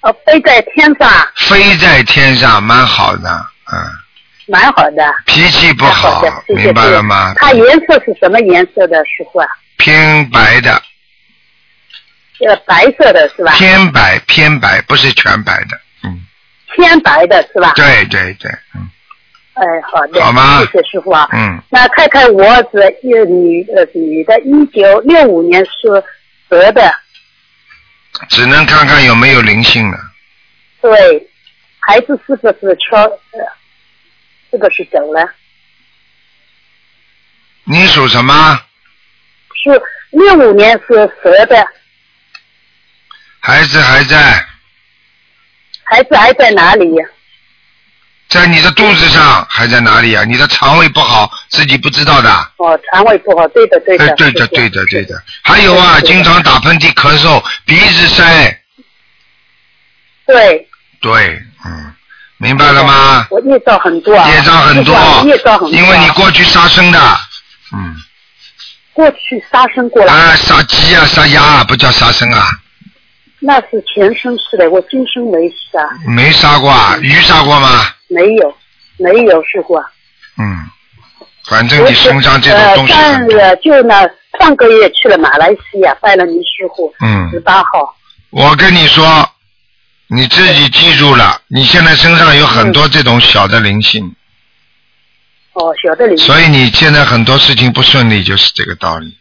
[0.00, 3.78] 呃，飞在天上，飞在天上，蛮好的，嗯，
[4.46, 5.14] 蛮好的。
[5.26, 7.34] 脾气不好，明白了吗？
[7.36, 9.48] 它颜色是什么颜色的，师傅啊？
[9.76, 10.70] 偏白的，
[12.46, 13.52] 呃，白色的是吧？
[13.52, 16.24] 偏白偏白，不是全白的，嗯
[16.74, 17.72] 偏白的是吧？
[17.76, 18.90] 对对对，嗯
[19.54, 21.28] 哎，好的，好吗谢谢师傅啊。
[21.32, 25.70] 嗯，那看看我儿子一女呃女的，一九六五年属
[26.50, 26.92] 蛇的，
[28.28, 29.98] 只能看看有没有灵性了。
[30.82, 31.28] 对，
[31.78, 33.08] 孩子是不是敲
[34.54, 35.34] 呃，是不是走了？
[37.64, 38.60] 你属什么？
[39.62, 41.66] 是六五年是蛇的，
[43.40, 44.46] 孩子还在，
[45.82, 46.86] 孩子还在哪里？
[48.28, 50.24] 在你的肚子上，还在哪里啊？
[50.24, 52.30] 你的肠胃不好，自己不知道的。
[52.56, 54.06] 哦，肠胃不好，对的对的。
[54.06, 55.22] 哎，对的，对的，对的。
[55.42, 58.60] 还有啊，经常打喷嚏、咳嗽、鼻子塞。
[60.26, 60.68] 对。
[61.00, 61.94] 对，嗯，
[62.38, 63.26] 明白了吗？
[63.30, 64.28] 我业障很多啊。
[64.28, 65.80] 业障很多业障很多啊。
[65.80, 66.98] 因为你过去杀生的，
[67.72, 67.94] 嗯，
[68.92, 70.12] 过去杀生过了。
[70.12, 72.46] 啊，杀鸡啊，杀鸭啊，不叫杀生啊，
[73.40, 77.68] 那是前生是的，我今生没杀，没杀过啊，鱼杀过吗？
[78.08, 78.54] 没有，
[78.98, 79.86] 没有试过啊。
[80.38, 80.66] 嗯，
[81.46, 83.38] 反正你身上这种东西呃，很多。
[83.38, 84.08] 上呃就那，
[84.40, 87.94] 上个月去了马来西亚，拜了您师傅，嗯十八号。
[88.30, 89.28] 我跟你说，
[90.14, 94.14] 你自己记住了，你现在身上有很多这种小的灵性，
[95.54, 96.24] 哦，小的灵性。
[96.26, 99.18] 所以你现在很多事情不顺利，就是这个道理。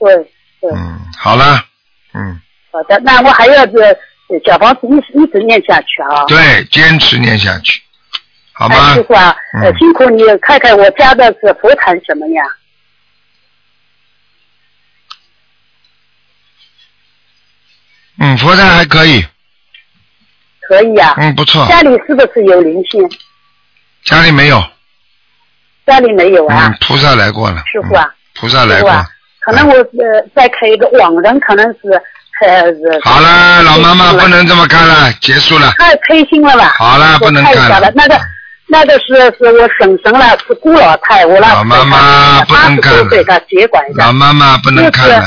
[0.00, 0.12] 对
[0.60, 0.72] 对。
[0.74, 1.64] 嗯，好了，
[2.14, 2.40] 嗯，
[2.72, 3.76] 好的，那我还要是
[4.28, 6.24] 呃小房子一直一直念下去啊。
[6.26, 7.80] 对，坚持念下去，
[8.52, 9.02] 好吗哎，师？
[9.04, 12.44] 傅啊，呃，嗯辛苦你看看我家的是佛坛什么样？
[18.18, 19.24] 嗯，佛坛还可以，
[20.68, 21.14] 可以啊。
[21.18, 21.66] 嗯，不错。
[21.68, 23.00] 家里是不是有灵性？
[24.04, 24.62] 家里没有，
[25.86, 28.06] 家里没有啊嗯，，菩萨来过了，师傅啊。
[28.34, 29.06] 菩萨来过，啊，
[29.40, 31.90] 可能我呃再开一个网人，可能是
[32.42, 33.00] 呃是。
[33.02, 35.72] 好了，老妈妈不能这么看了，结束了。
[35.78, 36.74] 太开心了吧？
[36.76, 37.92] 好了，不能我看了了，。
[37.94, 38.20] 那个
[38.66, 43.04] 那个是是我婶婶了，是姑老太，我那老妈妈不能看了。
[43.94, 45.22] 老妈妈不能看了，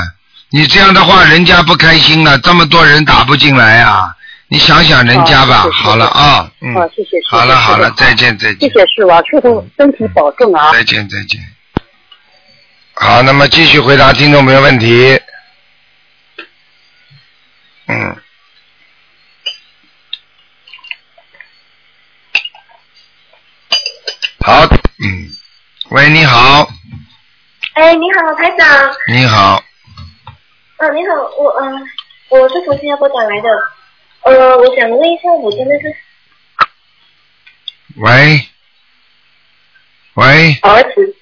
[0.52, 4.14] 你这样的话，人家不开心了，这么多人打不进来啊！
[4.50, 5.70] 你想想人家吧。
[5.72, 7.10] 好了啊，嗯，好，谢谢。
[7.10, 10.72] 谢谢好了好了，再见再见谢师傅啊，师傅身体保重啊。
[10.72, 11.42] 再见再见。
[12.94, 15.20] 好，那么继续回答听众朋友问题。
[17.88, 18.16] 嗯。
[24.40, 25.28] 好，嗯，
[25.90, 26.70] 喂，你好，
[27.74, 28.96] 哎，你好，台长。
[29.10, 29.62] 你好，
[30.78, 31.76] 嗯、你好，我嗯、
[32.30, 33.50] 呃我是从新加坡打来的。
[34.28, 35.96] 呃，我想问一下，我真的是
[37.96, 38.42] 喂，
[40.16, 41.16] 喂，儿子。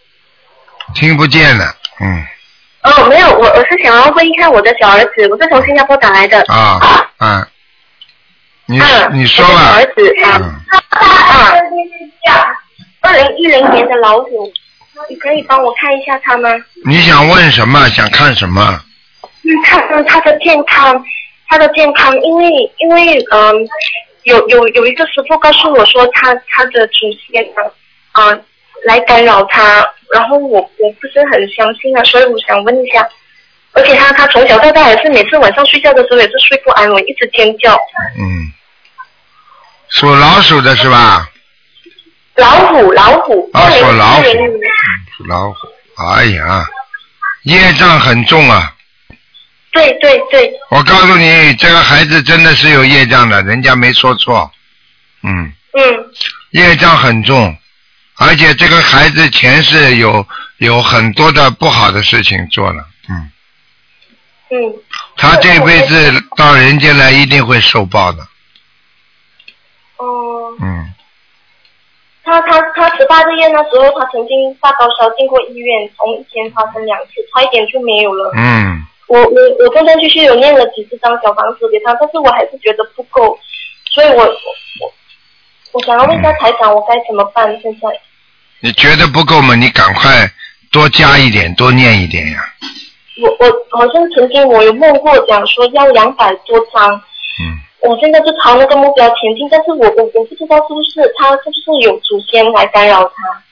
[0.96, 1.66] 听不见了，
[2.00, 2.24] 嗯，
[2.84, 6.42] 哦，没有，我我是想要问一下我的小儿子，我是从新加坡打来的。
[6.48, 7.48] 啊，啊，
[8.66, 10.64] 你嗯，你说吧儿，子啊
[13.02, 14.52] 二零一零年的老虎，
[15.10, 16.50] 你可以帮我看一下他吗？
[16.86, 17.88] 你想问什么？
[17.90, 18.82] 想看什么？
[19.44, 21.04] 嗯，他嗯他的健康，
[21.56, 22.50] 他的健康，因为
[22.80, 23.66] 因为嗯，
[24.24, 27.42] 有有有一个师傅告诉我说他他的祖先
[28.12, 28.42] 啊、呃
[28.84, 33.08] 来干扰他，然后我我不是很相信啊，所以我想问一下，
[33.72, 37.74] 而且他他从小到大也是每次晚上睡觉的时候也是睡不安稳，一直尖叫。
[38.20, 38.52] 嗯，
[39.90, 41.30] 属老鼠的是吧？
[42.36, 44.24] 老虎老虎，啊属老虎
[45.18, 45.56] 属老虎，
[45.96, 46.66] 哎呀，
[47.44, 48.75] 业障很重啊！
[49.76, 54.50] 对对对，我告诉你，这个孩子真的是有业障的，人家没说错。
[55.22, 56.12] 嗯，嗯。
[56.52, 57.54] 业障很重，
[58.18, 60.26] 而且这个孩子前世有
[60.60, 62.86] 有很多的不好的事情做了。
[63.10, 63.30] 嗯，
[64.52, 64.74] 嗯，
[65.18, 68.20] 他这辈子到人间来一定会受报的。
[69.98, 70.94] 哦、嗯，
[72.24, 78.32] 他他他十八个月那时候，他曾经发高烧进过医院，从一天发生两次，差一点就没有了。
[78.38, 83.38] 嗯，我我我断断续续有念了几十张小房子给他，但是我还是觉得不够，
[83.92, 84.26] 所以我我
[84.82, 84.94] 我
[85.74, 87.48] 我想要问一下台长，我该怎么办？
[87.62, 87.88] 现在
[88.62, 89.54] 你觉得不够吗？
[89.54, 90.10] 你赶快
[90.72, 92.40] 多加一点，多念一点呀。
[93.22, 96.92] 我我好像曾经我有梦过讲说要两百多张，
[97.40, 103.44] 嗯，我现在就朝那个目标前进，但是我我我不知道是不是他是不是有祖先来干扰他，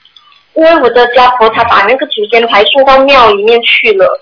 [0.54, 4.20] 因为我的家婆她把那个祖先牌送到庙里面去了。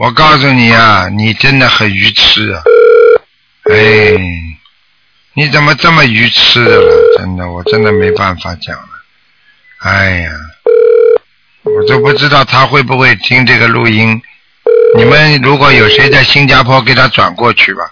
[0.00, 2.62] 我告诉你啊，你真的很愚痴啊！
[3.70, 4.16] 哎，
[5.34, 7.18] 你怎么这么愚痴的了？
[7.18, 8.88] 真的，我真的没办法讲了。
[9.80, 10.30] 哎呀，
[11.64, 14.18] 我都不知道他会不会听这个录音。
[14.96, 17.82] 你们如果有谁在新加坡，给他转过去吧。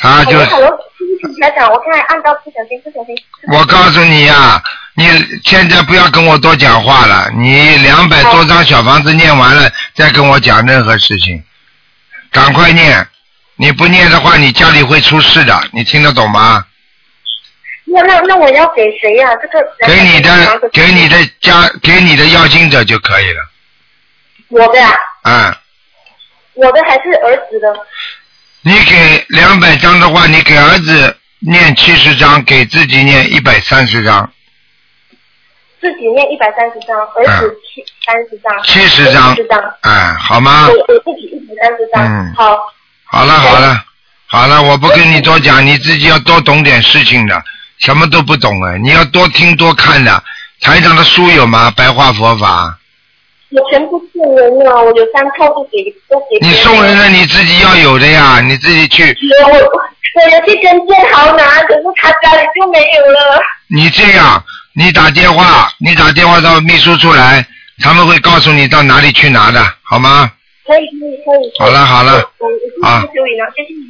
[0.00, 3.14] 他就长，我刚才按到不小心，不小心。
[3.52, 4.62] 我告诉你呀、
[4.98, 5.06] 你
[5.44, 7.30] 现在不要跟我多讲话了。
[7.36, 11.40] 你两百多张小房子念完了，再跟我讲任何事情，
[12.32, 13.06] 赶快念。
[13.54, 15.56] 你不念的话，你家里会出事的。
[15.70, 16.64] 你听得懂吗？
[17.84, 23.48] 那那那我要给谁呀、这个给你的，给你的家，给你的要经者就可以了。
[24.48, 24.92] 我的啊，
[25.22, 25.60] 啊、
[26.54, 27.72] 我的还是儿子的。
[28.62, 34.30] 你给两百张的话，你给儿子念七十张，给自己念一百三十张，
[35.80, 40.94] 自己念一百三十张，儿子七三十张，嗯七十张十张，哎，好吗我？
[40.94, 42.58] 我自己一百三十张，嗯好，
[43.04, 43.84] 好了好了
[44.26, 47.42] 好了，我不跟你多讲，你自己要多懂点事情的，
[47.78, 50.22] 什么都不懂哎，你要多听多看的。
[50.60, 51.72] 台长的书有吗？
[51.76, 52.76] 白话佛法，
[53.50, 59.16] 我全部送人了，我有三套都给都给别你送人了，你自己要有的呀，你自己去。
[59.44, 63.40] 我我我有去跟建豪拿，可是他家里就没有了。
[63.68, 64.42] 你这样，
[64.78, 67.44] 你打电话，你打电话到秘书处来，
[67.80, 70.30] 他们会告诉你到哪里去拿的，好吗？
[70.64, 71.52] 可以可以可以。
[71.58, 72.12] 好了好了
[72.84, 73.04] 啊。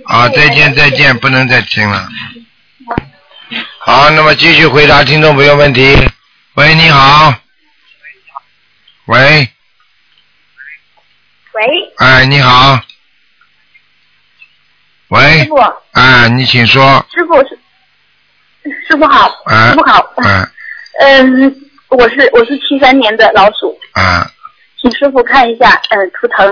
[0.06, 2.08] 啊，再见再见，不能再听了。
[3.80, 5.94] 好，那么继续回答听众朋友问题。
[6.54, 7.34] 喂，你好。
[9.04, 9.46] 喂，
[11.52, 11.64] 喂，
[11.98, 12.80] 哎，你好。
[15.08, 15.56] 喂师，傅，
[15.92, 17.06] 哎，你请说。
[17.12, 17.60] 师傅是
[18.88, 20.48] 师傅好，哎师傅好，哎
[20.98, 24.30] 嗯，我是我是七三年的老鼠，啊，
[24.80, 26.46] 请师傅看一下，嗯，图腾，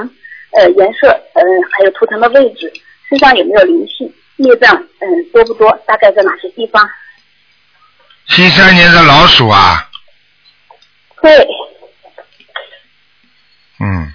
[0.53, 1.43] 呃，颜色，嗯，
[1.73, 2.73] 还有图腾的位置，
[3.09, 5.71] 身上有没有灵性，孽障，嗯，多不多？
[5.87, 6.89] 大概在哪些地方？
[8.29, 9.89] 七三年的老鼠啊，
[11.23, 11.47] 对，
[13.81, 14.13] 嗯，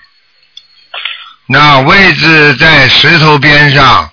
[1.47, 4.09] 那位置在石头边上，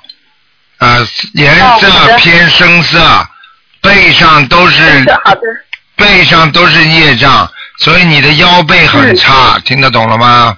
[0.78, 0.98] 啊，
[1.34, 2.98] 颜色偏深色，
[3.80, 4.82] 背上都是
[5.24, 5.40] 好的，
[5.98, 10.56] 背上都是业障，所以你的腰背很差，听得懂了吗？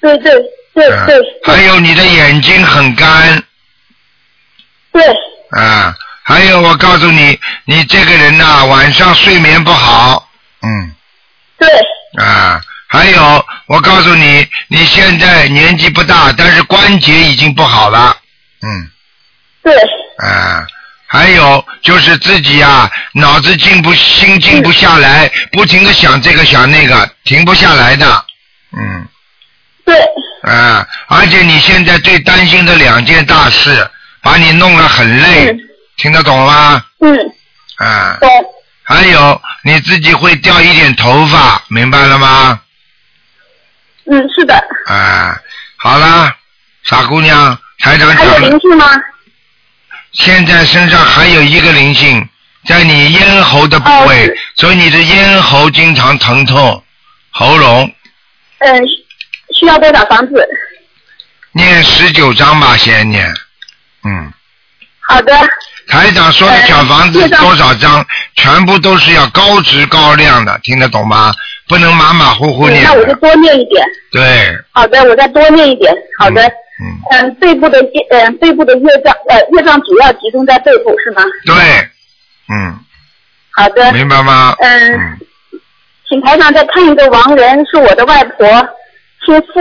[0.00, 0.32] 对对
[0.74, 1.06] 对嗯。
[1.06, 1.16] 对。
[1.44, 3.42] 还有你的眼睛很干，
[4.92, 5.02] 对，
[5.58, 10.28] 啊，还有我告诉你，你这个人呐、晚上睡眠不好，
[10.62, 10.94] 嗯，
[11.58, 11.68] 对，
[12.22, 18.16] 啊，还有我告诉你，你现在年纪不大，但是关节已经不好了，
[18.62, 18.90] 嗯，
[19.62, 19.74] 对，
[20.18, 20.66] 啊，
[21.12, 28.24] 还有就是自己啊，脑子静不心静不下来，不停的想这个想那个，停不下来的，
[28.74, 29.06] 嗯，
[29.84, 29.94] 对，
[30.50, 33.86] 啊，而且你现在最担心的两件大事，
[34.22, 35.54] 把你弄得很累，
[35.98, 36.82] 听得懂吗？
[37.00, 37.14] 嗯，
[37.76, 38.30] 啊，懂，
[38.82, 42.58] 还有你自己会掉一点头发，明白了吗？
[44.10, 44.54] 嗯，是的。
[44.86, 45.38] 啊，
[45.76, 46.34] 好啦，
[46.84, 48.86] 傻姑娘，台长还有灵性吗？
[50.12, 52.28] 现在身上还有一个灵性，
[52.66, 56.82] 在你咽喉的部位，哦所以你的咽喉经常疼痛，
[57.30, 57.90] 喉咙
[58.58, 58.82] 嗯，
[59.58, 60.46] 需要多少房子？
[61.52, 63.26] 念十九章吧，先念，
[64.04, 64.32] 嗯。
[65.00, 65.36] 好的，
[65.88, 68.06] 台长说的小房子多少张，
[68.36, 71.34] 全部都是要高质高量的，听得懂吗？
[71.68, 72.84] 不能马马虎虎嗯念。
[72.84, 73.84] 那我就多念一点。
[74.10, 75.92] 对，好的，我再多念一点。
[76.18, 76.42] 好的。
[76.42, 76.52] 嗯。
[77.40, 81.22] 背部的业，嗯，背部的业障，呃，业障主要集中在背部是吗？
[81.44, 81.54] 对，
[82.48, 82.78] 嗯，
[83.50, 83.92] 好的。
[83.92, 84.54] 明白吗？
[84.60, 85.18] 嗯。
[86.08, 88.46] 请台上再看一个亡人，是我的外婆，
[89.24, 89.60] 姓傅，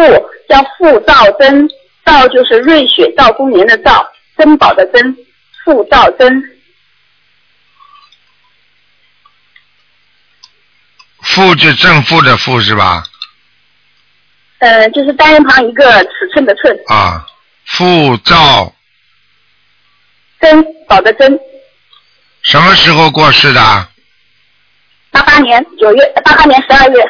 [0.50, 1.66] 叫傅道珍，
[2.04, 4.06] 道就是瑞雪兆丰年的兆，
[4.38, 5.16] 珍宝的珍，
[5.64, 6.44] 傅道珍。
[11.22, 13.02] 负是正负的负是吧？
[14.62, 17.26] 呃，就是单人旁一个尺寸的寸，啊，
[17.66, 18.72] 负兆
[20.40, 21.40] 珍宝的珍。
[22.44, 23.90] 什么时候过世的？
[25.10, 27.04] 八八年九月，八八年十二月。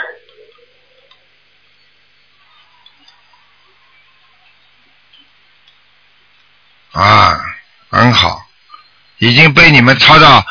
[6.94, 7.38] 啊，
[7.90, 8.46] 很好，
[9.18, 10.42] 已经被你们抄到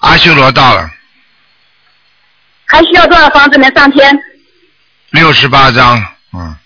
[0.00, 0.90] 阿修罗道了，
[2.66, 4.18] 还需要多少房子能上天？
[5.10, 6.02] 六十八章，
[6.32, 6.56] 嗯，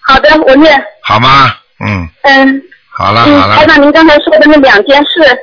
[0.00, 0.84] 好的，我念。
[1.02, 1.56] 好吗？
[1.80, 5.38] 嗯，嗯好了好了，台了，长，您刚才说的那两件事，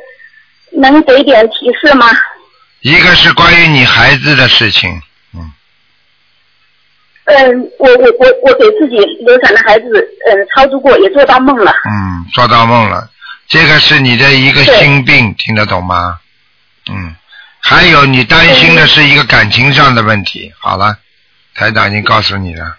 [0.71, 2.07] 能给点提示吗？
[2.81, 5.01] 一个是关于你孩子的事情，
[5.33, 5.51] 嗯，
[7.25, 9.85] 嗯我我我我给自己流产的孩子，
[10.27, 11.73] 嗯，操作过，也做到梦了。
[11.89, 13.09] 嗯，做到梦了。
[13.47, 16.19] 这个是你的一个心病，听得懂吗？
[16.89, 17.15] 嗯，
[17.59, 20.53] 还有你担心的是一个感情上的问题。
[20.59, 20.97] 好了，
[21.55, 22.77] 台长已经告诉你了。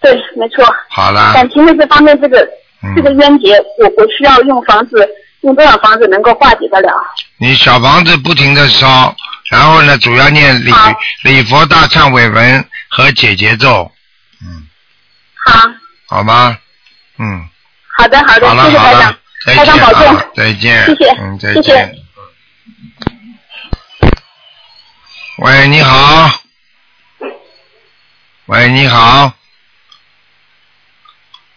[0.00, 0.64] 对，没错。
[0.90, 2.38] 好了，感情的这方面，这个、
[2.82, 5.08] 嗯这个冤结，我我需要用房子，
[5.40, 6.92] 用多少房子能够化解得了？
[7.38, 9.14] 你小房子不停的烧，
[9.50, 10.70] 然后呢，主要念礼
[11.24, 13.90] 礼佛大忏悔文和解结咒，
[14.42, 14.68] 嗯
[15.46, 15.68] 好，
[16.08, 16.56] 好吗？
[17.18, 17.48] 嗯，
[17.98, 19.16] 好的，好的，好谢谢台长，，
[19.46, 21.94] 再台长保见啊重，，再见，谢谢嗯，再谢谢见。
[25.38, 26.30] 喂，你好。
[28.46, 29.32] 喂，你好。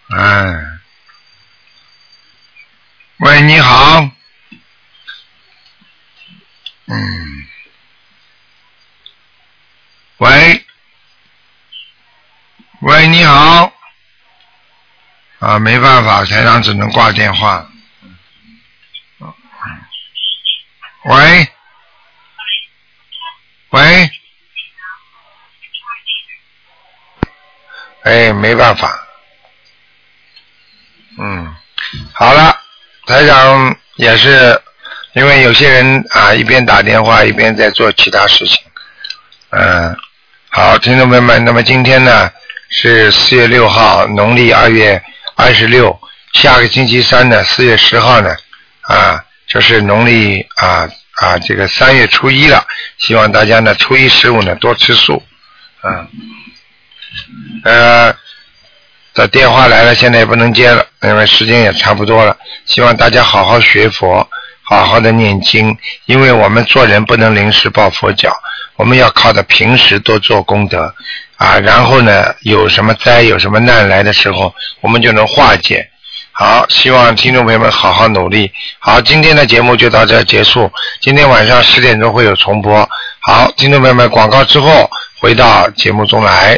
[0.09, 0.65] 哎。
[3.17, 4.09] 喂，你好。
[6.87, 7.47] 嗯。
[10.17, 10.65] 喂。
[12.81, 13.71] 喂，你好。
[15.39, 17.69] 啊，没办法，台长只能挂电话。
[21.03, 21.47] 喂。
[23.69, 24.11] 喂。
[28.03, 29.05] 哎，没办法。
[31.21, 31.53] 嗯，
[32.13, 32.57] 好了，
[33.05, 34.59] 台长也是，
[35.13, 38.57] 因为有些人啊一边打电话一边在做其他事情。
[39.49, 39.95] 嗯，
[40.49, 42.31] 好，听众朋友们，那么今天呢
[42.69, 45.01] 是四月六号，农历二月
[45.35, 45.99] 二十六，
[46.33, 48.35] 下个星期三呢，四月十号呢，
[48.81, 50.87] 啊，就是农历啊
[51.21, 52.65] 啊这个三月初一了，
[52.97, 55.21] 希望大家呢初一十五呢多吃素，
[55.83, 56.07] 嗯，
[57.63, 58.15] 呃，
[59.19, 64.25] 的电话来了，现在也不能接了，因为时间也差不多了，希望大家好好学佛，
[64.63, 68.31] 好好的念经，因为我们做人不能临时抱佛脚，
[68.77, 70.95] 我们要靠着平时多做功德
[71.35, 75.85] 啊，然后呢，有什么灾有什么难来的时候，我们就能化解。
[76.31, 78.49] 好，希望听众朋友们好好努力。
[78.79, 80.71] 好，今天的节目就到这结束。
[81.01, 82.87] 今天晚上十点钟会有重播。
[83.19, 84.89] 好，听众朋友们，广告之后
[85.19, 86.57] 回到节目中来。